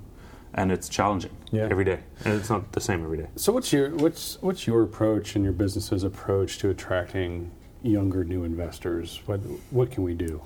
and 0.52 0.72
it's 0.72 0.88
challenging 0.88 1.30
yeah. 1.52 1.68
every 1.70 1.84
day, 1.84 2.00
and 2.24 2.34
it's 2.34 2.50
not 2.50 2.72
the 2.72 2.80
same 2.80 3.04
every 3.04 3.18
day. 3.18 3.28
So, 3.36 3.52
what's 3.52 3.72
your 3.72 3.90
what's 3.90 4.36
what's 4.42 4.66
your 4.66 4.82
approach 4.82 5.36
and 5.36 5.44
your 5.44 5.52
business's 5.52 6.02
approach 6.02 6.58
to 6.58 6.70
attracting 6.70 7.52
younger 7.82 8.24
new 8.24 8.44
investors? 8.44 9.20
What 9.26 9.40
what 9.70 9.90
can 9.90 10.04
we 10.04 10.14
do? 10.14 10.42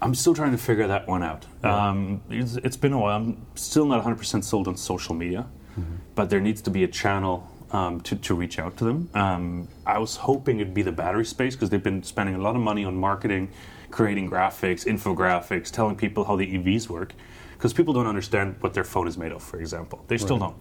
I'm 0.00 0.14
still 0.14 0.34
trying 0.34 0.52
to 0.52 0.58
figure 0.58 0.86
that 0.88 1.08
one 1.08 1.22
out. 1.22 1.46
Um, 1.64 2.20
it's, 2.28 2.56
it's 2.56 2.76
been 2.76 2.92
a 2.92 2.98
while. 2.98 3.16
I'm 3.16 3.46
still 3.54 3.86
not 3.86 4.04
100% 4.04 4.44
sold 4.44 4.68
on 4.68 4.76
social 4.76 5.14
media, 5.14 5.46
mm-hmm. 5.72 5.94
but 6.14 6.28
there 6.28 6.38
needs 6.38 6.60
to 6.62 6.70
be 6.70 6.84
a 6.84 6.88
channel 6.88 7.50
um, 7.72 8.02
to, 8.02 8.14
to 8.16 8.34
reach 8.34 8.58
out 8.58 8.76
to 8.76 8.84
them. 8.84 9.08
Um, 9.14 9.68
I 9.86 9.98
was 9.98 10.16
hoping 10.16 10.60
it'd 10.60 10.74
be 10.74 10.82
the 10.82 10.92
battery 10.92 11.24
space 11.24 11.54
because 11.54 11.70
they've 11.70 11.82
been 11.82 12.02
spending 12.02 12.34
a 12.34 12.38
lot 12.38 12.56
of 12.56 12.62
money 12.62 12.84
on 12.84 12.94
marketing, 12.94 13.50
creating 13.90 14.30
graphics, 14.30 14.84
infographics, 14.84 15.70
telling 15.70 15.96
people 15.96 16.24
how 16.24 16.36
the 16.36 16.46
EVs 16.46 16.90
work 16.90 17.14
because 17.56 17.72
people 17.72 17.94
don't 17.94 18.06
understand 18.06 18.56
what 18.60 18.74
their 18.74 18.84
phone 18.84 19.08
is 19.08 19.16
made 19.16 19.32
of, 19.32 19.42
for 19.42 19.58
example. 19.58 20.04
They 20.08 20.18
still 20.18 20.38
right. 20.38 20.52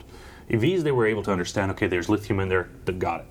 don't. 0.49 0.61
EVs, 0.61 0.83
they 0.83 0.91
were 0.91 1.05
able 1.05 1.23
to 1.23 1.31
understand, 1.31 1.71
okay, 1.71 1.87
there's 1.87 2.07
lithium 2.07 2.39
in 2.39 2.49
there, 2.49 2.69
they 2.85 2.93
got 2.93 3.21
it. 3.21 3.27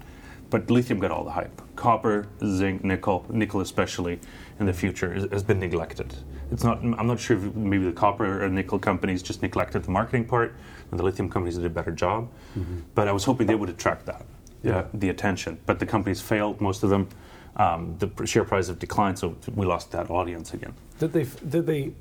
But 0.55 0.71
lithium 0.71 1.01
got 1.01 1.11
all 1.11 1.25
the 1.25 1.33
hype. 1.33 1.61
Copper, 1.75 2.29
zinc, 2.47 2.85
nickel, 2.85 3.27
nickel 3.29 3.61
especially 3.61 4.21
in 4.61 4.67
the 4.67 4.73
future 4.73 5.13
has 5.33 5.43
been 5.43 5.59
neglected. 5.59 6.15
It's 6.53 6.63
not. 6.63 6.79
I'm 6.79 7.09
not 7.09 7.19
sure 7.19 7.37
if 7.37 7.57
maybe 7.57 7.85
the 7.85 7.91
copper 7.91 8.45
or 8.45 8.49
nickel 8.49 8.79
companies 8.79 9.21
just 9.21 9.43
neglected 9.43 9.83
the 9.83 9.91
marketing 9.91 10.27
part, 10.27 10.55
and 10.93 11.01
the 11.01 11.03
lithium 11.03 11.29
companies 11.29 11.57
did 11.57 11.67
a 11.67 11.71
better 11.71 11.91
job. 11.91 12.31
Mm-hmm. 12.57 12.83
But 12.95 13.09
I 13.09 13.13
was 13.13 13.25
hoping 13.25 13.49
they 13.49 13.57
would 13.57 13.69
attract 13.69 14.07
that, 14.07 14.25
yeah. 14.63 14.77
Uh, 14.77 14.87
the 14.95 15.09
attention. 15.09 15.59
But 15.67 15.81
the 15.81 15.87
companies 15.87 16.21
failed. 16.21 16.61
Most 16.61 16.85
of 16.85 16.91
them. 16.91 17.09
Um, 17.57 17.97
the 17.99 18.25
share 18.25 18.45
price 18.45 18.69
have 18.69 18.79
declined, 18.79 19.19
so 19.19 19.37
we 19.57 19.67
lost 19.67 19.91
that 19.91 20.09
audience 20.09 20.55
again. 20.55 20.75
Did 21.01 21.15
they? 21.15 21.25
Did 21.25 21.67
they 21.67 21.95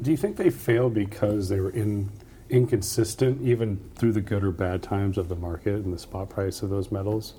do 0.00 0.12
you 0.12 0.16
think 0.16 0.36
they 0.36 0.50
failed 0.50 0.94
because 0.94 1.48
they 1.48 1.58
were 1.58 1.70
in, 1.70 2.10
inconsistent 2.50 3.42
even 3.42 3.80
through 3.96 4.12
the 4.12 4.20
good 4.20 4.44
or 4.44 4.52
bad 4.52 4.80
times 4.80 5.18
of 5.18 5.28
the 5.28 5.34
market 5.34 5.84
and 5.84 5.92
the 5.92 5.98
spot 5.98 6.28
price 6.28 6.62
of 6.62 6.70
those 6.70 6.92
metals? 6.92 7.34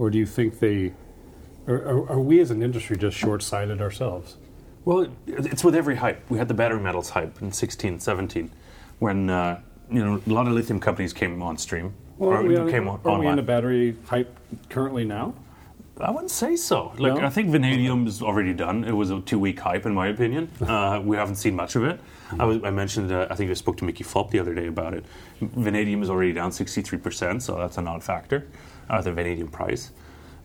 Or 0.00 0.08
do 0.08 0.16
you 0.16 0.24
think 0.24 0.60
they, 0.60 0.94
are, 1.68 1.74
are, 1.74 2.12
are 2.12 2.20
we 2.20 2.40
as 2.40 2.50
an 2.50 2.62
industry 2.62 2.96
just 2.96 3.18
short 3.18 3.42
sighted 3.42 3.82
ourselves? 3.82 4.38
Well, 4.86 5.06
it's 5.26 5.62
with 5.62 5.74
every 5.74 5.96
hype. 5.96 6.28
We 6.30 6.38
had 6.38 6.48
the 6.48 6.54
battery 6.54 6.80
metals 6.80 7.10
hype 7.10 7.42
in 7.42 7.52
16, 7.52 8.00
17, 8.00 8.50
when 8.98 9.28
uh, 9.28 9.60
you 9.90 10.02
know 10.02 10.22
a 10.26 10.30
lot 10.30 10.46
of 10.46 10.54
lithium 10.54 10.80
companies 10.80 11.12
came 11.12 11.42
on 11.42 11.58
stream. 11.58 11.92
Well, 12.16 12.30
are 12.30 12.42
we, 12.42 12.56
came 12.70 12.88
on, 12.88 13.00
are 13.04 13.18
we 13.18 13.26
in 13.26 13.38
a 13.38 13.42
battery 13.42 13.94
hype 14.06 14.34
currently 14.70 15.04
now? 15.04 15.34
I 16.00 16.10
wouldn't 16.10 16.30
say 16.30 16.56
so. 16.56 16.94
Like 16.96 17.16
no? 17.16 17.26
I 17.26 17.28
think 17.28 17.50
vanadium 17.50 18.06
is 18.06 18.22
already 18.22 18.54
done. 18.54 18.84
It 18.84 18.92
was 18.92 19.10
a 19.10 19.20
two-week 19.20 19.60
hype, 19.60 19.84
in 19.84 19.92
my 19.94 20.08
opinion. 20.08 20.50
Uh, 20.62 21.00
we 21.04 21.16
haven't 21.16 21.36
seen 21.36 21.54
much 21.54 21.76
of 21.76 21.84
it. 21.84 22.00
I, 22.38 22.44
was, 22.46 22.62
I 22.64 22.70
mentioned. 22.70 23.12
Uh, 23.12 23.26
I 23.28 23.34
think 23.34 23.50
I 23.50 23.54
spoke 23.54 23.76
to 23.78 23.84
Mickey 23.84 24.04
Fulp 24.04 24.30
the 24.30 24.38
other 24.38 24.54
day 24.54 24.68
about 24.68 24.94
it. 24.94 25.04
Vanadium 25.42 26.02
is 26.02 26.08
already 26.08 26.32
down 26.32 26.52
63%, 26.52 27.42
so 27.42 27.56
that's 27.56 27.76
a 27.76 27.82
non-factor. 27.82 28.46
Uh, 28.90 29.00
the 29.00 29.12
vanadium 29.12 29.46
price. 29.46 29.92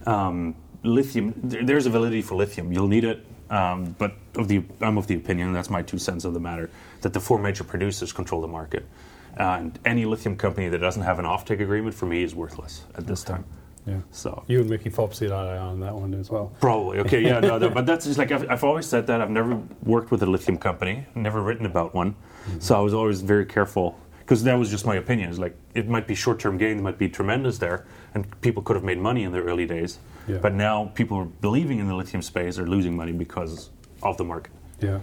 Um, 0.05 0.55
lithium. 0.83 1.33
There, 1.43 1.63
there's 1.63 1.87
a 1.87 1.89
validity 1.89 2.21
for 2.21 2.35
lithium. 2.35 2.71
You'll 2.71 2.87
need 2.87 3.03
it. 3.03 3.25
Um, 3.49 3.95
but 3.97 4.13
of 4.35 4.47
the, 4.47 4.63
I'm 4.81 4.99
of 4.99 5.07
the 5.07 5.15
opinion, 5.15 5.51
that's 5.51 5.69
my 5.69 5.81
two 5.81 5.97
cents 5.97 6.25
of 6.25 6.33
the 6.35 6.39
matter, 6.39 6.69
that 7.01 7.13
the 7.13 7.19
four 7.19 7.39
major 7.39 7.63
producers 7.63 8.13
control 8.13 8.41
the 8.41 8.47
market. 8.47 8.85
Uh, 9.39 9.57
and 9.59 9.79
any 9.83 10.05
lithium 10.05 10.35
company 10.35 10.69
that 10.69 10.77
doesn't 10.77 11.01
have 11.01 11.17
an 11.17 11.25
offtake 11.25 11.59
agreement 11.59 11.95
for 11.95 12.05
me 12.05 12.21
is 12.21 12.35
worthless 12.35 12.85
at 12.95 13.07
this 13.07 13.23
okay. 13.23 13.33
time. 13.33 13.45
Yeah. 13.87 13.99
So 14.11 14.43
you 14.47 14.61
and 14.61 14.69
Mickey 14.69 14.89
Fulp 14.89 15.13
see 15.13 15.29
eye 15.29 15.57
on 15.57 15.79
that 15.79 15.93
one 15.93 16.13
as 16.13 16.29
well. 16.29 16.51
Probably. 16.59 16.99
Okay. 16.99 17.21
Yeah. 17.21 17.39
No. 17.39 17.57
no 17.57 17.69
but 17.79 17.85
that's 17.85 18.05
just 18.05 18.17
like 18.17 18.31
I've, 18.31 18.49
I've, 18.49 18.63
always 18.63 18.85
said 18.87 19.05
that 19.07 19.21
I've 19.21 19.29
never 19.29 19.61
worked 19.83 20.11
with 20.11 20.23
a 20.23 20.25
lithium 20.25 20.57
company, 20.57 21.05
never 21.13 21.41
written 21.41 21.65
about 21.65 21.93
one, 21.93 22.13
mm-hmm. 22.13 22.59
so 22.59 22.75
I 22.75 22.79
was 22.79 22.93
always 22.93 23.21
very 23.21 23.45
careful 23.45 23.99
because 24.25 24.44
that 24.44 24.55
was 24.55 24.72
just 24.72 24.86
my 24.88 24.96
opinion. 24.96 25.29
It's 25.29 25.38
like 25.38 25.55
it 25.75 25.88
might 25.88 26.08
be 26.08 26.15
short-term 26.15 26.58
gain, 26.58 26.79
it 26.79 26.82
might 26.82 26.98
be 26.98 27.08
tremendous 27.08 27.60
there, 27.60 27.86
and 28.15 28.25
people 28.41 28.63
could 28.63 28.75
have 28.75 28.84
made 28.84 28.98
money 28.98 29.24
in 29.24 29.32
the 29.32 29.41
early 29.41 29.67
days. 29.67 30.00
Yeah. 30.27 30.39
But 30.39 30.53
now 30.53 30.91
people 30.96 31.17
are 31.17 31.25
believing 31.25 31.77
in 31.79 31.88
the 31.88 31.96
lithium 31.96 32.24
space 32.24 32.58
are 32.58 32.67
losing 32.67 32.96
money 32.96 33.12
because 33.12 33.70
of 34.01 34.17
the 34.17 34.24
market. 34.24 34.51
Yeah. 34.82 35.00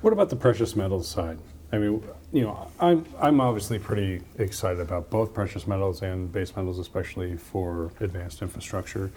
What 0.00 0.12
about 0.12 0.30
the 0.30 0.36
precious 0.36 0.74
metals 0.74 1.06
side? 1.06 1.38
I 1.70 1.78
mean, 1.78 2.02
you 2.32 2.42
know, 2.42 2.70
I'm 2.80 3.06
I'm 3.18 3.40
obviously 3.40 3.78
pretty 3.78 4.22
excited 4.38 4.80
about 4.80 5.10
both 5.10 5.34
precious 5.34 5.66
metals 5.66 6.02
and 6.02 6.32
base 6.32 6.54
metals, 6.56 6.78
especially 6.78 7.36
for 7.36 7.92
advanced 8.00 8.42
infrastructure. 8.42 9.10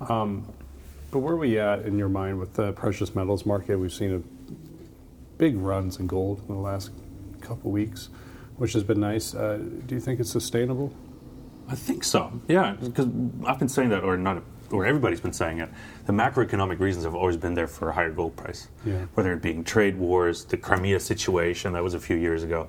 Um, 0.00 0.46
but 1.10 1.20
where 1.20 1.34
are 1.34 1.38
we 1.38 1.58
at 1.58 1.80
in 1.86 1.98
your 1.98 2.08
mind 2.08 2.38
with 2.38 2.54
the 2.54 2.72
precious 2.72 3.14
metals 3.14 3.46
market? 3.46 3.78
We've 3.78 3.92
seen 3.92 4.14
a 4.14 4.22
big 5.38 5.56
runs 5.56 5.98
in 5.98 6.06
gold 6.06 6.40
in 6.48 6.54
the 6.54 6.60
last 6.60 6.90
couple 7.40 7.70
weeks, 7.70 8.08
which 8.56 8.72
has 8.72 8.82
been 8.82 9.00
nice. 9.00 9.34
Uh, 9.34 9.58
do 9.86 9.94
you 9.94 10.00
think 10.00 10.20
it's 10.20 10.30
sustainable? 10.30 10.92
I 11.68 11.74
think 11.74 12.04
so. 12.04 12.40
Yeah, 12.48 12.76
because 12.80 13.06
I've 13.44 13.58
been 13.58 13.68
saying 13.68 13.88
that, 13.90 14.04
or 14.04 14.16
not 14.16 14.42
or 14.70 14.86
everybody's 14.86 15.20
been 15.20 15.32
saying 15.32 15.58
it, 15.58 15.68
the 16.06 16.12
macroeconomic 16.12 16.78
reasons 16.80 17.04
have 17.04 17.14
always 17.14 17.36
been 17.36 17.54
there 17.54 17.66
for 17.66 17.90
a 17.90 17.92
higher 17.92 18.10
gold 18.10 18.36
price. 18.36 18.68
Yeah. 18.84 19.06
Whether 19.14 19.32
it 19.32 19.42
being 19.42 19.64
trade 19.64 19.96
wars, 19.98 20.44
the 20.44 20.56
Crimea 20.56 21.00
situation, 21.00 21.72
that 21.74 21.82
was 21.82 21.94
a 21.94 22.00
few 22.00 22.16
years 22.16 22.42
ago. 22.42 22.68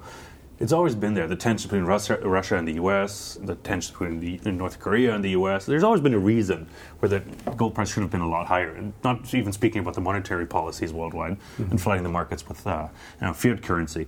It's 0.59 0.71
always 0.71 0.95
been 0.95 1.13
there. 1.13 1.27
The 1.27 1.35
tension 1.35 1.69
between 1.69 1.85
Russia, 1.85 2.17
Russia 2.23 2.57
and 2.57 2.67
the 2.67 2.73
U.S., 2.73 3.37
the 3.43 3.55
tension 3.55 3.93
between 3.93 4.39
the, 4.41 4.51
North 4.51 4.79
Korea 4.79 5.13
and 5.13 5.23
the 5.23 5.31
U.S. 5.31 5.67
There's 5.67 5.83
always 5.83 6.01
been 6.01 6.15
a 6.15 6.19
reason 6.19 6.67
where 6.97 7.09
the 7.09 7.19
gold 7.55 7.75
price 7.75 7.93
should 7.93 8.01
have 8.01 8.09
been 8.09 8.21
a 8.21 8.29
lot 8.29 8.47
higher. 8.47 8.73
And 8.73 8.93
not 9.03 9.31
even 9.35 9.51
speaking 9.51 9.81
about 9.81 9.93
the 9.93 10.01
monetary 10.01 10.47
policies 10.47 10.91
worldwide 10.91 11.33
mm-hmm. 11.33 11.69
and 11.69 11.79
flooding 11.79 12.01
the 12.01 12.09
markets 12.09 12.47
with 12.47 12.65
uh, 12.65 12.87
you 13.21 13.27
know, 13.27 13.33
fiat 13.33 13.61
currency. 13.61 14.07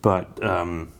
But 0.00 0.42
um, 0.42 0.92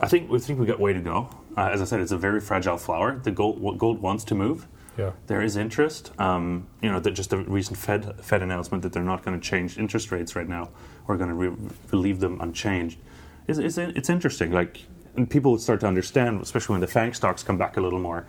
I 0.00 0.08
think 0.08 0.30
we 0.30 0.38
think 0.38 0.58
we 0.58 0.66
got 0.66 0.80
way 0.80 0.92
to 0.92 1.00
go. 1.00 1.30
Uh, 1.56 1.70
as 1.72 1.80
I 1.80 1.84
said, 1.84 2.00
it's 2.00 2.12
a 2.12 2.18
very 2.18 2.40
fragile 2.40 2.76
flower. 2.76 3.18
The 3.18 3.30
gold, 3.30 3.78
gold 3.78 4.00
wants 4.00 4.24
to 4.24 4.34
move 4.34 4.66
yeah. 4.96 5.12
there 5.26 5.42
is 5.42 5.56
interest. 5.56 6.12
Um, 6.18 6.66
you 6.82 6.90
know, 6.90 7.00
that 7.00 7.12
just 7.12 7.30
the 7.30 7.38
recent 7.38 7.78
Fed 7.78 8.24
Fed 8.24 8.42
announcement 8.42 8.82
that 8.82 8.92
they're 8.92 9.02
not 9.02 9.24
going 9.24 9.38
to 9.38 9.46
change 9.46 9.78
interest 9.78 10.10
rates 10.10 10.36
right 10.36 10.48
now, 10.48 10.70
or 11.06 11.16
going 11.16 11.28
to 11.28 11.34
re- 11.34 11.70
leave 11.92 12.20
them 12.20 12.40
unchanged. 12.40 12.98
Is 13.46 13.58
it's, 13.58 13.78
it's 13.78 14.10
interesting. 14.10 14.52
Like, 14.52 14.82
and 15.16 15.28
people 15.28 15.58
start 15.58 15.80
to 15.80 15.86
understand, 15.86 16.40
especially 16.40 16.74
when 16.74 16.80
the 16.80 16.86
FANG 16.86 17.14
stocks 17.14 17.42
come 17.42 17.58
back 17.58 17.76
a 17.76 17.80
little 17.80 17.98
more, 17.98 18.26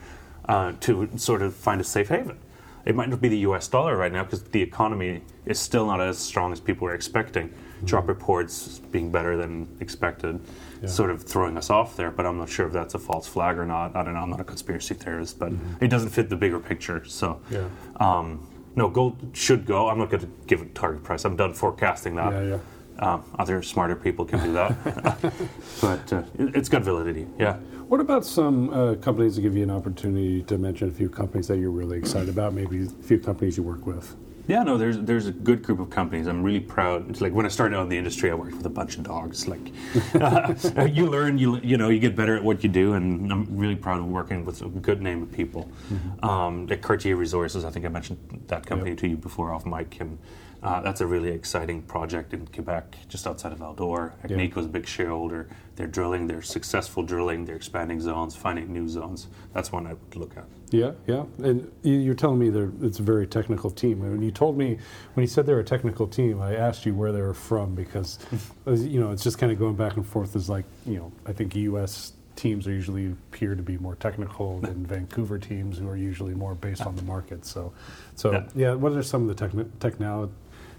uh, 0.47 0.73
to 0.81 1.09
sort 1.15 1.41
of 1.41 1.55
find 1.55 1.81
a 1.81 1.83
safe 1.83 2.09
haven. 2.09 2.39
It 2.85 2.95
might 2.95 3.09
not 3.09 3.19
be 3.19 3.27
the 3.27 3.39
U.S. 3.39 3.67
dollar 3.67 3.97
right 3.97 4.11
now 4.11 4.23
because 4.23 4.43
the 4.43 4.61
economy 4.61 5.21
is 5.45 5.59
still 5.59 5.85
not 5.87 5.99
as 5.99 6.17
strong 6.17 6.53
as 6.53 6.61
people 6.61 6.85
were 6.85 6.93
expecting. 6.93 7.49
Mm-hmm. 7.49 7.85
Job 7.85 8.07
reports 8.07 8.79
being 8.79 9.11
better 9.11 9.35
than 9.35 9.67
expected 9.81 10.39
yeah. 10.81 10.87
sort 10.87 11.09
of 11.09 11.23
throwing 11.23 11.57
us 11.57 11.69
off 11.69 11.95
there. 11.95 12.11
But 12.11 12.25
I'm 12.25 12.37
not 12.37 12.49
sure 12.49 12.67
if 12.67 12.73
that's 12.73 12.93
a 12.93 12.99
false 12.99 13.27
flag 13.27 13.57
or 13.57 13.65
not. 13.65 13.95
I 13.95 14.03
don't 14.03 14.13
know. 14.13 14.19
I'm 14.19 14.29
not 14.29 14.39
a 14.39 14.43
conspiracy 14.43 14.93
theorist, 14.93 15.39
but 15.39 15.51
mm-hmm. 15.51 15.83
it 15.83 15.89
doesn't 15.89 16.09
fit 16.09 16.29
the 16.29 16.35
bigger 16.35 16.59
picture. 16.59 17.03
So, 17.05 17.41
yeah. 17.49 17.67
um, 17.97 18.47
no, 18.75 18.89
gold 18.89 19.17
should 19.33 19.65
go. 19.65 19.89
I'm 19.89 19.97
not 19.97 20.09
going 20.09 20.21
to 20.21 20.29
give 20.45 20.61
a 20.61 20.65
target 20.65 21.03
price. 21.03 21.25
I'm 21.25 21.35
done 21.35 21.53
forecasting 21.53 22.15
that. 22.15 22.31
Yeah, 22.31 22.43
yeah. 22.43 22.59
Um, 22.99 23.23
other 23.37 23.61
smarter 23.61 23.95
people 23.95 24.25
can 24.25 24.43
do 24.43 24.53
that, 24.53 24.75
but 25.81 26.11
uh, 26.11 26.23
it, 26.39 26.55
has 26.55 26.67
got 26.67 26.81
validity. 26.81 27.27
Yeah. 27.37 27.57
What 27.87 28.01
about 28.01 28.25
some 28.25 28.71
uh, 28.71 28.95
companies 28.95 29.35
to 29.35 29.41
give 29.41 29.55
you 29.55 29.61
an 29.61 29.69
opportunity 29.69 30.41
to 30.43 30.57
mention 30.57 30.89
a 30.89 30.91
few 30.91 31.07
companies 31.07 31.47
that 31.47 31.59
you're 31.59 31.69
really 31.69 31.99
excited 31.99 32.29
about? 32.29 32.55
Maybe 32.55 32.85
a 32.85 32.89
few 33.03 33.19
companies 33.19 33.55
you 33.55 33.61
work 33.61 33.85
with. 33.85 34.15
Yeah, 34.47 34.63
no, 34.63 34.77
there's 34.77 34.97
there's 34.99 35.27
a 35.27 35.31
good 35.31 35.61
group 35.61 35.79
of 35.79 35.89
companies. 35.89 36.27
I'm 36.27 36.41
really 36.41 36.61
proud. 36.61 37.09
It's 37.09 37.19
like 37.19 37.33
when 37.33 37.45
I 37.45 37.49
started 37.49 37.75
out 37.75 37.83
in 37.83 37.89
the 37.89 37.97
industry, 37.97 38.31
I 38.31 38.33
worked 38.33 38.55
with 38.55 38.65
a 38.65 38.69
bunch 38.69 38.97
of 38.97 39.03
dogs. 39.03 39.47
Like 39.47 39.71
uh, 40.15 40.53
you 40.91 41.07
learn, 41.07 41.37
you 41.37 41.57
you 41.57 41.77
know, 41.77 41.89
you 41.89 41.99
get 41.99 42.15
better 42.15 42.35
at 42.35 42.43
what 42.43 42.63
you 42.63 42.69
do, 42.69 42.93
and 42.93 43.31
I'm 43.31 43.57
really 43.57 43.75
proud 43.75 43.99
of 43.99 44.05
working 44.05 44.45
with 44.45 44.61
a 44.61 44.69
good 44.69 45.01
name 45.01 45.21
of 45.21 45.31
people. 45.31 45.69
Mm-hmm. 45.91 46.25
Um, 46.25 46.67
at 46.71 46.81
Cartier 46.81 47.17
Resources, 47.17 47.65
I 47.65 47.69
think 47.71 47.85
I 47.85 47.89
mentioned 47.89 48.45
that 48.47 48.65
company 48.65 48.91
yep. 48.91 48.99
to 48.99 49.07
you 49.09 49.17
before 49.17 49.53
off 49.53 49.65
mic, 49.65 49.99
and 49.99 50.17
uh, 50.63 50.81
that's 50.81 51.01
a 51.01 51.07
really 51.07 51.29
exciting 51.29 51.81
project 51.83 52.33
in 52.33 52.47
Quebec, 52.47 52.95
just 53.07 53.27
outside 53.27 53.51
of 53.51 53.59
Val-d'Or. 53.59 54.13
Agnico 54.23 54.55
yeah. 54.55 54.59
is 54.59 54.65
a 54.65 54.69
big 54.69 54.87
shareholder. 54.87 55.47
They're 55.75 55.87
drilling, 55.87 56.27
they're 56.27 56.41
successful 56.41 57.03
drilling, 57.03 57.45
they're 57.45 57.55
expanding 57.55 58.01
zones, 58.01 58.35
finding 58.35 58.73
new 58.73 58.89
zones. 58.89 59.27
That's 59.53 59.71
one 59.71 59.85
I 59.85 59.93
would 59.93 60.15
look 60.15 60.35
at. 60.35 60.45
Yeah, 60.69 60.91
yeah. 61.07 61.23
And 61.37 61.71
you're 61.83 62.13
telling 62.13 62.39
me 62.39 62.49
that 62.49 62.71
it's 62.81 62.99
a 62.99 63.03
very 63.03 63.25
technical 63.25 63.71
team. 63.71 63.99
When 63.99 64.21
you 64.21 64.31
told 64.31 64.57
me, 64.57 64.77
when 65.13 65.23
you 65.23 65.27
said 65.27 65.45
they're 65.45 65.59
a 65.59 65.63
technical 65.63 66.07
team, 66.07 66.41
I 66.41 66.55
asked 66.55 66.85
you 66.85 66.93
where 66.93 67.11
they 67.13 67.21
were 67.21 67.33
from 67.33 67.73
because, 67.73 68.19
you 68.65 68.99
know, 68.99 69.11
it's 69.11 69.23
just 69.23 69.37
kind 69.37 69.51
of 69.51 69.59
going 69.59 69.75
back 69.75 69.95
and 69.95 70.05
forth 70.05 70.35
as 70.35 70.49
like, 70.49 70.65
you 70.85 70.97
know, 70.97 71.11
I 71.25 71.31
think 71.31 71.55
U.S 71.55 72.13
teams 72.37 72.67
are 72.67 72.71
usually 72.71 73.07
appear 73.07 73.55
to 73.55 73.63
be 73.63 73.77
more 73.79 73.95
technical 73.95 74.59
than 74.59 74.85
Vancouver 74.85 75.37
teams 75.37 75.77
who 75.77 75.89
are 75.89 75.97
usually 75.97 76.33
more 76.33 76.55
based 76.55 76.83
on 76.83 76.95
the 76.95 77.01
market. 77.01 77.45
So, 77.45 77.73
so 78.15 78.31
yeah, 78.31 78.43
yeah 78.55 78.73
what 78.73 78.93
are 78.93 79.03
some 79.03 79.27
of 79.27 79.35
the 79.35 79.47
techni- 79.47 79.69
technal- 79.79 80.31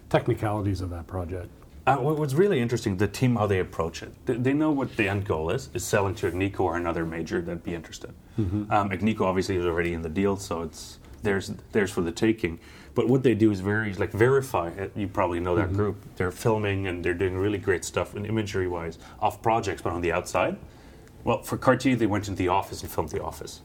technicalities 0.08 0.80
of 0.80 0.90
that 0.90 1.06
project? 1.06 1.50
Uh, 1.88 1.96
what's 1.96 2.34
really 2.34 2.60
interesting, 2.60 2.98
the 2.98 3.08
team, 3.08 3.36
how 3.36 3.46
they 3.46 3.60
approach 3.60 4.02
it. 4.02 4.12
They, 4.26 4.34
they, 4.34 4.52
know 4.52 4.70
what 4.70 4.94
the 4.98 5.08
end 5.08 5.24
goal 5.24 5.48
is, 5.48 5.70
is 5.72 5.84
selling 5.84 6.14
to 6.16 6.30
Agnico 6.30 6.60
or 6.60 6.76
another 6.76 7.06
major 7.06 7.40
that'd 7.40 7.64
be 7.64 7.74
interested. 7.74 8.12
Mm-hmm. 8.38 8.70
Um, 8.70 8.90
Agnico 8.90 9.22
obviously 9.22 9.56
is 9.56 9.64
already 9.64 9.94
in 9.94 10.02
the 10.02 10.10
deal, 10.10 10.36
so 10.36 10.60
it's 10.60 10.98
there's 11.22 11.52
there's 11.72 11.90
for 11.90 12.02
the 12.02 12.12
taking. 12.12 12.60
But 12.94 13.08
what 13.08 13.22
they 13.22 13.34
do 13.34 13.50
is 13.50 13.60
very 13.60 13.94
like 13.94 14.12
VRIFY 14.12 14.76
it. 14.76 14.92
You 14.96 15.08
probably 15.08 15.40
know 15.40 15.56
that 15.56 15.68
mm-hmm. 15.68 15.76
group. 15.76 15.96
They're 16.16 16.30
filming 16.30 16.88
and 16.88 17.02
they're 17.02 17.14
doing 17.14 17.38
really 17.38 17.58
great 17.58 17.86
stuff 17.86 18.14
in 18.14 18.26
imagery 18.26 18.68
wise 18.68 18.98
off 19.20 19.40
projects, 19.40 19.80
but 19.80 19.94
on 19.94 20.02
the 20.02 20.12
outside. 20.12 20.58
Well, 21.24 21.42
for 21.42 21.56
Cartier, 21.56 21.96
they 21.96 22.06
went 22.06 22.28
into 22.28 22.38
the 22.38 22.48
office 22.48 22.82
and 22.82 22.90
filmed 22.90 23.10
the 23.10 23.22
office. 23.22 23.62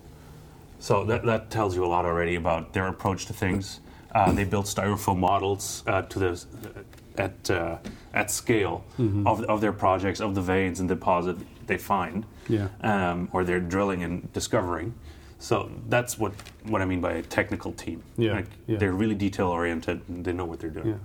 So 0.80 1.04
that, 1.06 1.26
that 1.26 1.50
tells 1.50 1.76
you 1.76 1.84
a 1.84 1.88
lot 1.88 2.06
already 2.06 2.36
about 2.36 2.74
their 2.74 2.88
approach 2.88 3.26
to 3.26 3.34
things. 3.34 3.80
Uh, 4.14 4.32
they 4.32 4.44
built 4.44 4.66
styrofoam 4.66 5.18
models 5.18 5.84
uh, 5.88 6.04
to 6.04 6.20
the 6.20 6.46
at 7.18 7.50
uh, 7.50 7.78
at 8.14 8.32
scale 8.32 8.84
mm-hmm. 8.98 9.28
of, 9.28 9.44
of 9.44 9.62
their 9.62 9.74
projects, 9.74 10.22
of 10.22 10.36
the 10.36 10.42
veins 10.42 10.80
and 10.80 10.90
deposit 10.90 11.38
they 11.68 11.78
find, 11.78 12.26
yeah. 12.48 12.68
um, 12.82 13.30
or 13.32 13.44
they're 13.44 13.60
drilling 13.60 14.04
and 14.04 14.32
discovering. 14.34 14.94
So 15.40 15.70
that's 15.90 16.18
what, 16.18 16.34
what 16.64 16.82
I 16.82 16.86
mean 16.86 17.02
by 17.02 17.14
a 17.14 17.22
technical 17.22 17.74
team. 17.74 18.02
Yeah, 18.18 18.34
like 18.34 18.46
yeah. 18.66 18.78
they're 18.78 18.94
really 18.94 19.16
detail 19.16 19.48
oriented 19.48 20.02
and 20.08 20.24
they 20.24 20.32
know 20.32 20.46
what 20.46 20.60
they're 20.60 20.70
doing. 20.70 20.88
Yeah. 20.88 20.98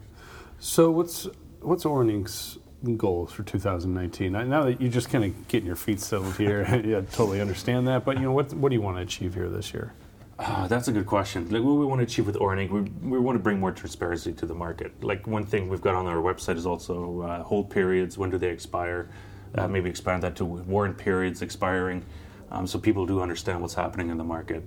So 0.61 0.91
what's 0.91 1.27
what's 1.61 1.85
Oreninc's 1.85 2.59
goals 2.97 3.33
for 3.33 3.43
2019? 3.43 4.33
Now 4.33 4.65
that 4.65 4.81
you're 4.81 4.91
just 4.91 5.11
kind 5.11 5.25
of 5.25 5.49
getting 5.49 5.67
your 5.67 5.77
feet 5.77 6.01
settled 6.01 6.37
here, 6.37 6.65
yeah, 6.85 7.01
totally 7.13 7.41
understand 7.41 7.89
that. 7.89 8.05
But 8.05 8.17
you 8.17 8.23
know, 8.23 8.33
what 8.33 8.53
what 8.55 8.69
do 8.69 8.77
you 8.77 8.83
want 8.83 8.97
to 8.97 9.03
achieve 9.03 9.35
here 9.35 9.49
this 9.49 9.73
year? 9.73 9.93
Uh, 10.39 10.69
that's 10.69 10.87
a 10.87 10.93
good 10.93 11.07
question. 11.07 11.49
Like 11.51 11.63
what 11.63 11.75
we 11.75 11.85
want 11.85 11.99
to 11.99 12.05
achieve 12.05 12.27
with 12.27 12.37
Oreninc, 12.37 12.71
we, 12.71 12.83
we 13.09 13.19
want 13.19 13.37
to 13.37 13.43
bring 13.43 13.59
more 13.59 13.73
transparency 13.73 14.33
to 14.35 14.47
the 14.47 14.55
market. 14.55 14.93
Like 15.03 15.27
one 15.27 15.45
thing 15.45 15.69
we've 15.69 15.81
got 15.81 15.97
on 15.97 16.07
our 16.07 16.23
website 16.23 16.57
is 16.57 16.65
also 16.65 17.23
uh, 17.23 17.43
hold 17.43 17.71
periods. 17.71 18.17
When 18.17 18.31
do 18.31 18.39
they 18.39 18.51
expire? 18.51 19.09
Uh, 19.55 19.67
maybe 19.67 19.91
expand 19.91 20.23
that 20.23 20.37
to 20.37 20.45
warrant 20.45 20.97
periods 20.97 21.43
expiring, 21.43 22.05
um, 22.51 22.67
so 22.67 22.79
people 22.79 23.07
do 23.07 23.23
understand 23.23 23.63
what's 23.63 23.75
happening 23.75 24.11
in 24.11 24.19
the 24.19 24.25
market. 24.25 24.63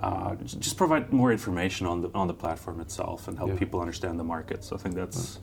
Uh, 0.00 0.34
just 0.34 0.76
provide 0.76 1.12
more 1.12 1.30
information 1.30 1.86
on 1.86 2.02
the 2.02 2.10
on 2.14 2.26
the 2.26 2.34
platform 2.34 2.80
itself 2.80 3.28
and 3.28 3.38
help 3.38 3.50
yeah. 3.50 3.56
people 3.56 3.80
understand 3.80 4.18
the 4.18 4.24
market. 4.24 4.64
So 4.64 4.76
I 4.76 4.78
think 4.78 4.94
that's. 4.94 5.38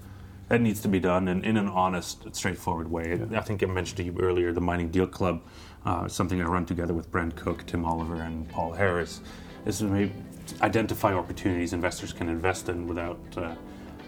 That 0.50 0.60
needs 0.60 0.82
to 0.82 0.90
be 0.90 1.00
done 1.00 1.30
in, 1.30 1.46
in 1.46 1.56
an 1.56 1.70
honest, 1.70 2.36
straightforward 2.36 2.92
way. 2.92 3.18
Yeah. 3.18 3.40
I 3.40 3.42
think 3.42 3.64
I 3.64 3.68
mentioned 3.68 3.96
to 4.00 4.04
you 4.04 4.14
earlier 4.20 4.52
the 4.52 4.60
Mining 4.60 4.90
Deal 4.90 5.08
Club, 5.08 5.42
uh, 5.86 6.10
something 6.10 6.42
I 6.42 6.44
run 6.44 6.66
together 6.66 6.94
with 6.94 7.10
Brent 7.10 7.38
Cook, 7.38 7.66
Tim 7.66 7.86
Oliver, 7.86 8.16
and 8.16 8.50
Paul 8.50 8.74
Harris 8.74 9.22
is 9.66 9.80
to 9.80 9.86
maybe 9.86 10.14
identify 10.62 11.14
opportunities 11.14 11.74
investors 11.74 12.14
can 12.14 12.30
invest 12.30 12.70
in 12.70 12.88
without 12.88 13.20
uh, 13.38 13.56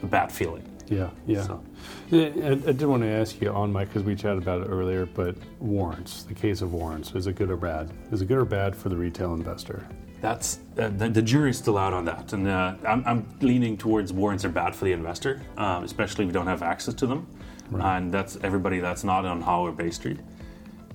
a 0.02 0.06
bad 0.06 0.32
feeling. 0.32 0.68
Yeah, 0.90 1.10
yeah. 1.26 1.44
So. 1.44 1.64
I, 2.12 2.52
I, 2.52 2.56
did 2.56 2.84
want 2.84 3.04
to 3.04 3.10
ask 3.10 3.42
you 3.42 3.50
on 3.50 3.72
mic 3.72 3.88
because 3.88 4.04
we 4.04 4.16
chatted 4.16 4.44
about 4.44 4.62
it 4.62 4.66
earlier, 4.66 5.06
but 5.06 5.36
warrants, 5.60 6.24
the 6.24 6.34
case 6.34 6.62
of 6.62 6.74
warrants, 6.74 7.14
is 7.16 7.28
it 7.28 7.36
good 7.36 7.50
or 7.50 7.58
bad? 7.58 7.90
Is 8.12 8.22
it 8.22 8.28
good 8.28 8.38
or 8.38 8.46
bad 8.46 8.76
for 8.76 8.90
the 8.90 8.98
retail 8.98 9.34
investor? 9.34 9.88
That's 10.22 10.60
uh, 10.78 10.90
the, 10.90 11.10
the, 11.10 11.22
jury's 11.22 11.58
still 11.58 11.78
out 11.78 11.94
on 11.94 12.06
that, 12.06 12.32
and 12.32 12.48
uh, 12.48 12.76
I'm, 12.88 13.04
I'm, 13.06 13.38
leaning 13.42 13.78
towards 13.78 14.14
warrants 14.14 14.46
are 14.46 14.50
bad 14.50 14.74
for 14.74 14.86
the 14.86 14.94
investor, 14.94 15.42
um, 15.58 15.84
especially 15.84 16.24
if 16.24 16.30
we 16.30 16.34
don't 16.34 16.48
have 16.48 16.64
access 16.64 16.94
to 16.96 17.08
them, 17.08 17.28
right. 17.70 17.98
and 17.98 18.10
that's 18.10 18.38
everybody 18.42 18.80
that's 18.80 19.04
not 19.04 19.26
on 19.26 19.42
Howe 19.42 19.66
or 19.66 19.74
Bay 19.74 19.90
Street. 19.90 20.20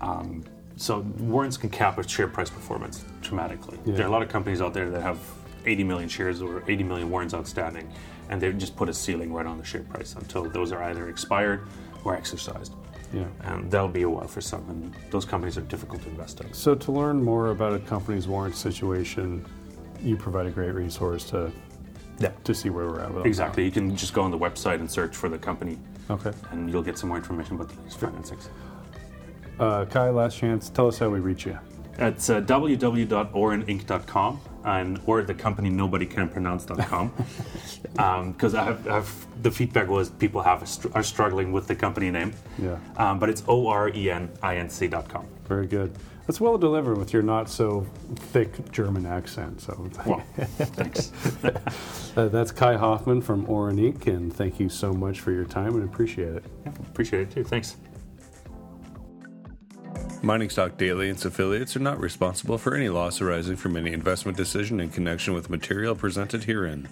Um, 0.01 0.45
so 0.79 1.01
warrants 1.19 1.57
can 1.57 1.71
cap 1.71 1.99
a 1.99 2.09
share 2.09 2.29
price 2.29 2.49
performance 2.49 3.05
dramatically. 3.21 3.79
Yeah. 3.85 3.95
There 3.97 4.05
are 4.07 4.09
a 4.09 4.13
lot 4.13 4.23
of 4.23 4.29
companies 4.29 4.61
out 4.61 4.73
there 4.73 4.89
that 4.91 5.03
have 5.03 5.19
80 5.67 5.85
million 5.85 6.09
shares 6.09 6.41
or 6.41 6.63
80 6.69 6.85
million 6.85 7.11
warrants 7.11 7.35
outstanding, 7.35 7.93
and 8.31 8.41
they 8.41 8.53
just 8.53 8.77
put 8.77 8.89
a 8.89 8.95
ceiling 8.95 9.33
right 9.33 9.45
on 9.45 9.59
the 9.59 9.65
share 9.65 9.83
price 9.83 10.15
until 10.15 10.49
those 10.49 10.71
are 10.71 10.83
either 10.85 11.09
expired 11.09 11.67
or 12.05 12.15
exercised. 12.15 12.75
Yeah. 13.13 13.25
And 13.41 13.69
that'll 13.71 13.89
be 13.89 14.03
a 14.03 14.09
while 14.09 14.29
for 14.29 14.41
some, 14.41 14.69
and 14.71 14.95
those 15.11 15.25
companies 15.25 15.59
are 15.59 15.63
difficult 15.63 16.03
to 16.03 16.09
invest 16.11 16.41
in. 16.41 16.53
So, 16.53 16.75
to 16.75 16.93
learn 16.93 17.23
more 17.23 17.49
about 17.51 17.73
a 17.73 17.79
company's 17.81 18.29
warrant 18.29 18.55
situation, 18.55 19.45
you 20.01 20.17
provide 20.17 20.47
a 20.47 20.51
great 20.51 20.73
resource 20.75 21.25
to 21.31 21.51
yeah. 22.19 22.33
to 22.45 22.55
see 22.55 22.71
where 22.71 22.87
we're 22.87 23.01
at. 23.01 23.27
exactly. 23.27 23.65
You 23.65 23.71
can 23.71 23.97
just 23.97 24.13
go 24.13 24.23
on 24.23 24.31
the 24.31 24.39
website 24.39 24.81
and 24.81 24.91
search 24.91 25.17
for 25.17 25.29
the 25.29 25.39
company. 25.39 25.79
Okay. 26.11 26.33
And 26.51 26.71
you'll 26.71 26.83
get 26.83 26.99
some 26.99 27.09
more 27.09 27.19
information 27.19 27.55
about 27.55 27.69
these 27.85 27.95
financings. 27.95 28.49
Uh, 29.59 29.85
Kai, 29.87 30.11
last 30.11 30.39
chance. 30.39 30.71
Tell 30.71 30.89
us 30.89 30.99
how 30.99 31.09
we 31.09 31.21
reach 31.21 31.47
you. 31.47 31.59
It's 31.99 32.31
uh, 32.31 32.41
www.oreninc.com 32.41 34.41
and 34.65 35.01
or 35.07 35.23
the 35.23 35.35
company 35.35 35.71
nobody 35.71 36.07
can 36.07 36.29
pronounce.com 36.29 37.13
because 37.93 37.99
um, 38.55 38.61
I 38.61 38.65
have, 38.65 38.89
I 38.89 38.95
have, 38.95 39.27
the 39.43 39.51
feedback 39.51 39.89
was 39.89 40.11
people 40.11 40.43
have 40.43 40.63
are 40.95 41.03
struggling 41.03 41.53
with 41.53 41.67
the 41.67 41.75
company 41.75 42.11
name. 42.11 42.33
Yeah. 42.59 42.79
Um, 42.97 43.19
but 43.19 43.31
it's 43.31 43.43
o 43.49 43.69
r 43.69 43.89
e 43.89 44.11
n 44.11 44.31
i 44.43 44.57
n 44.57 44.69
c.com. 44.69 45.27
Very 45.47 45.67
good. 45.67 45.93
That's 46.27 46.43
well 46.43 46.59
delivered 46.59 46.99
with 46.99 47.15
your 47.15 47.23
not 47.23 47.49
so 47.49 47.87
thick 48.15 48.71
German 48.71 49.07
accent. 49.07 49.63
So, 49.63 49.89
well, 50.07 50.23
thanks. 50.37 51.11
uh, 52.17 52.29
that's 52.29 52.53
Kai 52.53 52.77
Hoffmann 52.77 53.23
from 53.23 53.49
Oren 53.49 53.79
Inc. 53.79 54.07
And 54.07 54.31
thank 54.31 54.61
you 54.61 54.69
so 54.69 54.93
much 54.93 55.21
for 55.21 55.33
your 55.33 55.47
time 55.47 55.75
and 55.75 55.85
appreciate 55.85 56.35
it. 56.35 56.45
Yeah, 56.67 56.73
appreciate 56.91 57.23
it 57.23 57.31
too. 57.31 57.45
Thanks. 57.45 57.77
Mining 60.21 60.51
Stock 60.51 60.77
Daily 60.77 61.09
and 61.09 61.17
its 61.17 61.25
affiliates 61.25 61.77
are 61.77 61.81
not 61.81 62.01
responsible 62.01 62.59
for 62.59 62.75
any 62.75 62.89
loss 62.89 63.21
arising 63.21 63.57
from 63.57 63.77
any 63.77 63.93
investment 63.93 64.37
decision 64.37 64.81
in 64.81 64.91
connection 64.91 65.33
with 65.33 65.49
material 65.49 65.95
presented 65.95 66.45
herein. 66.45 66.89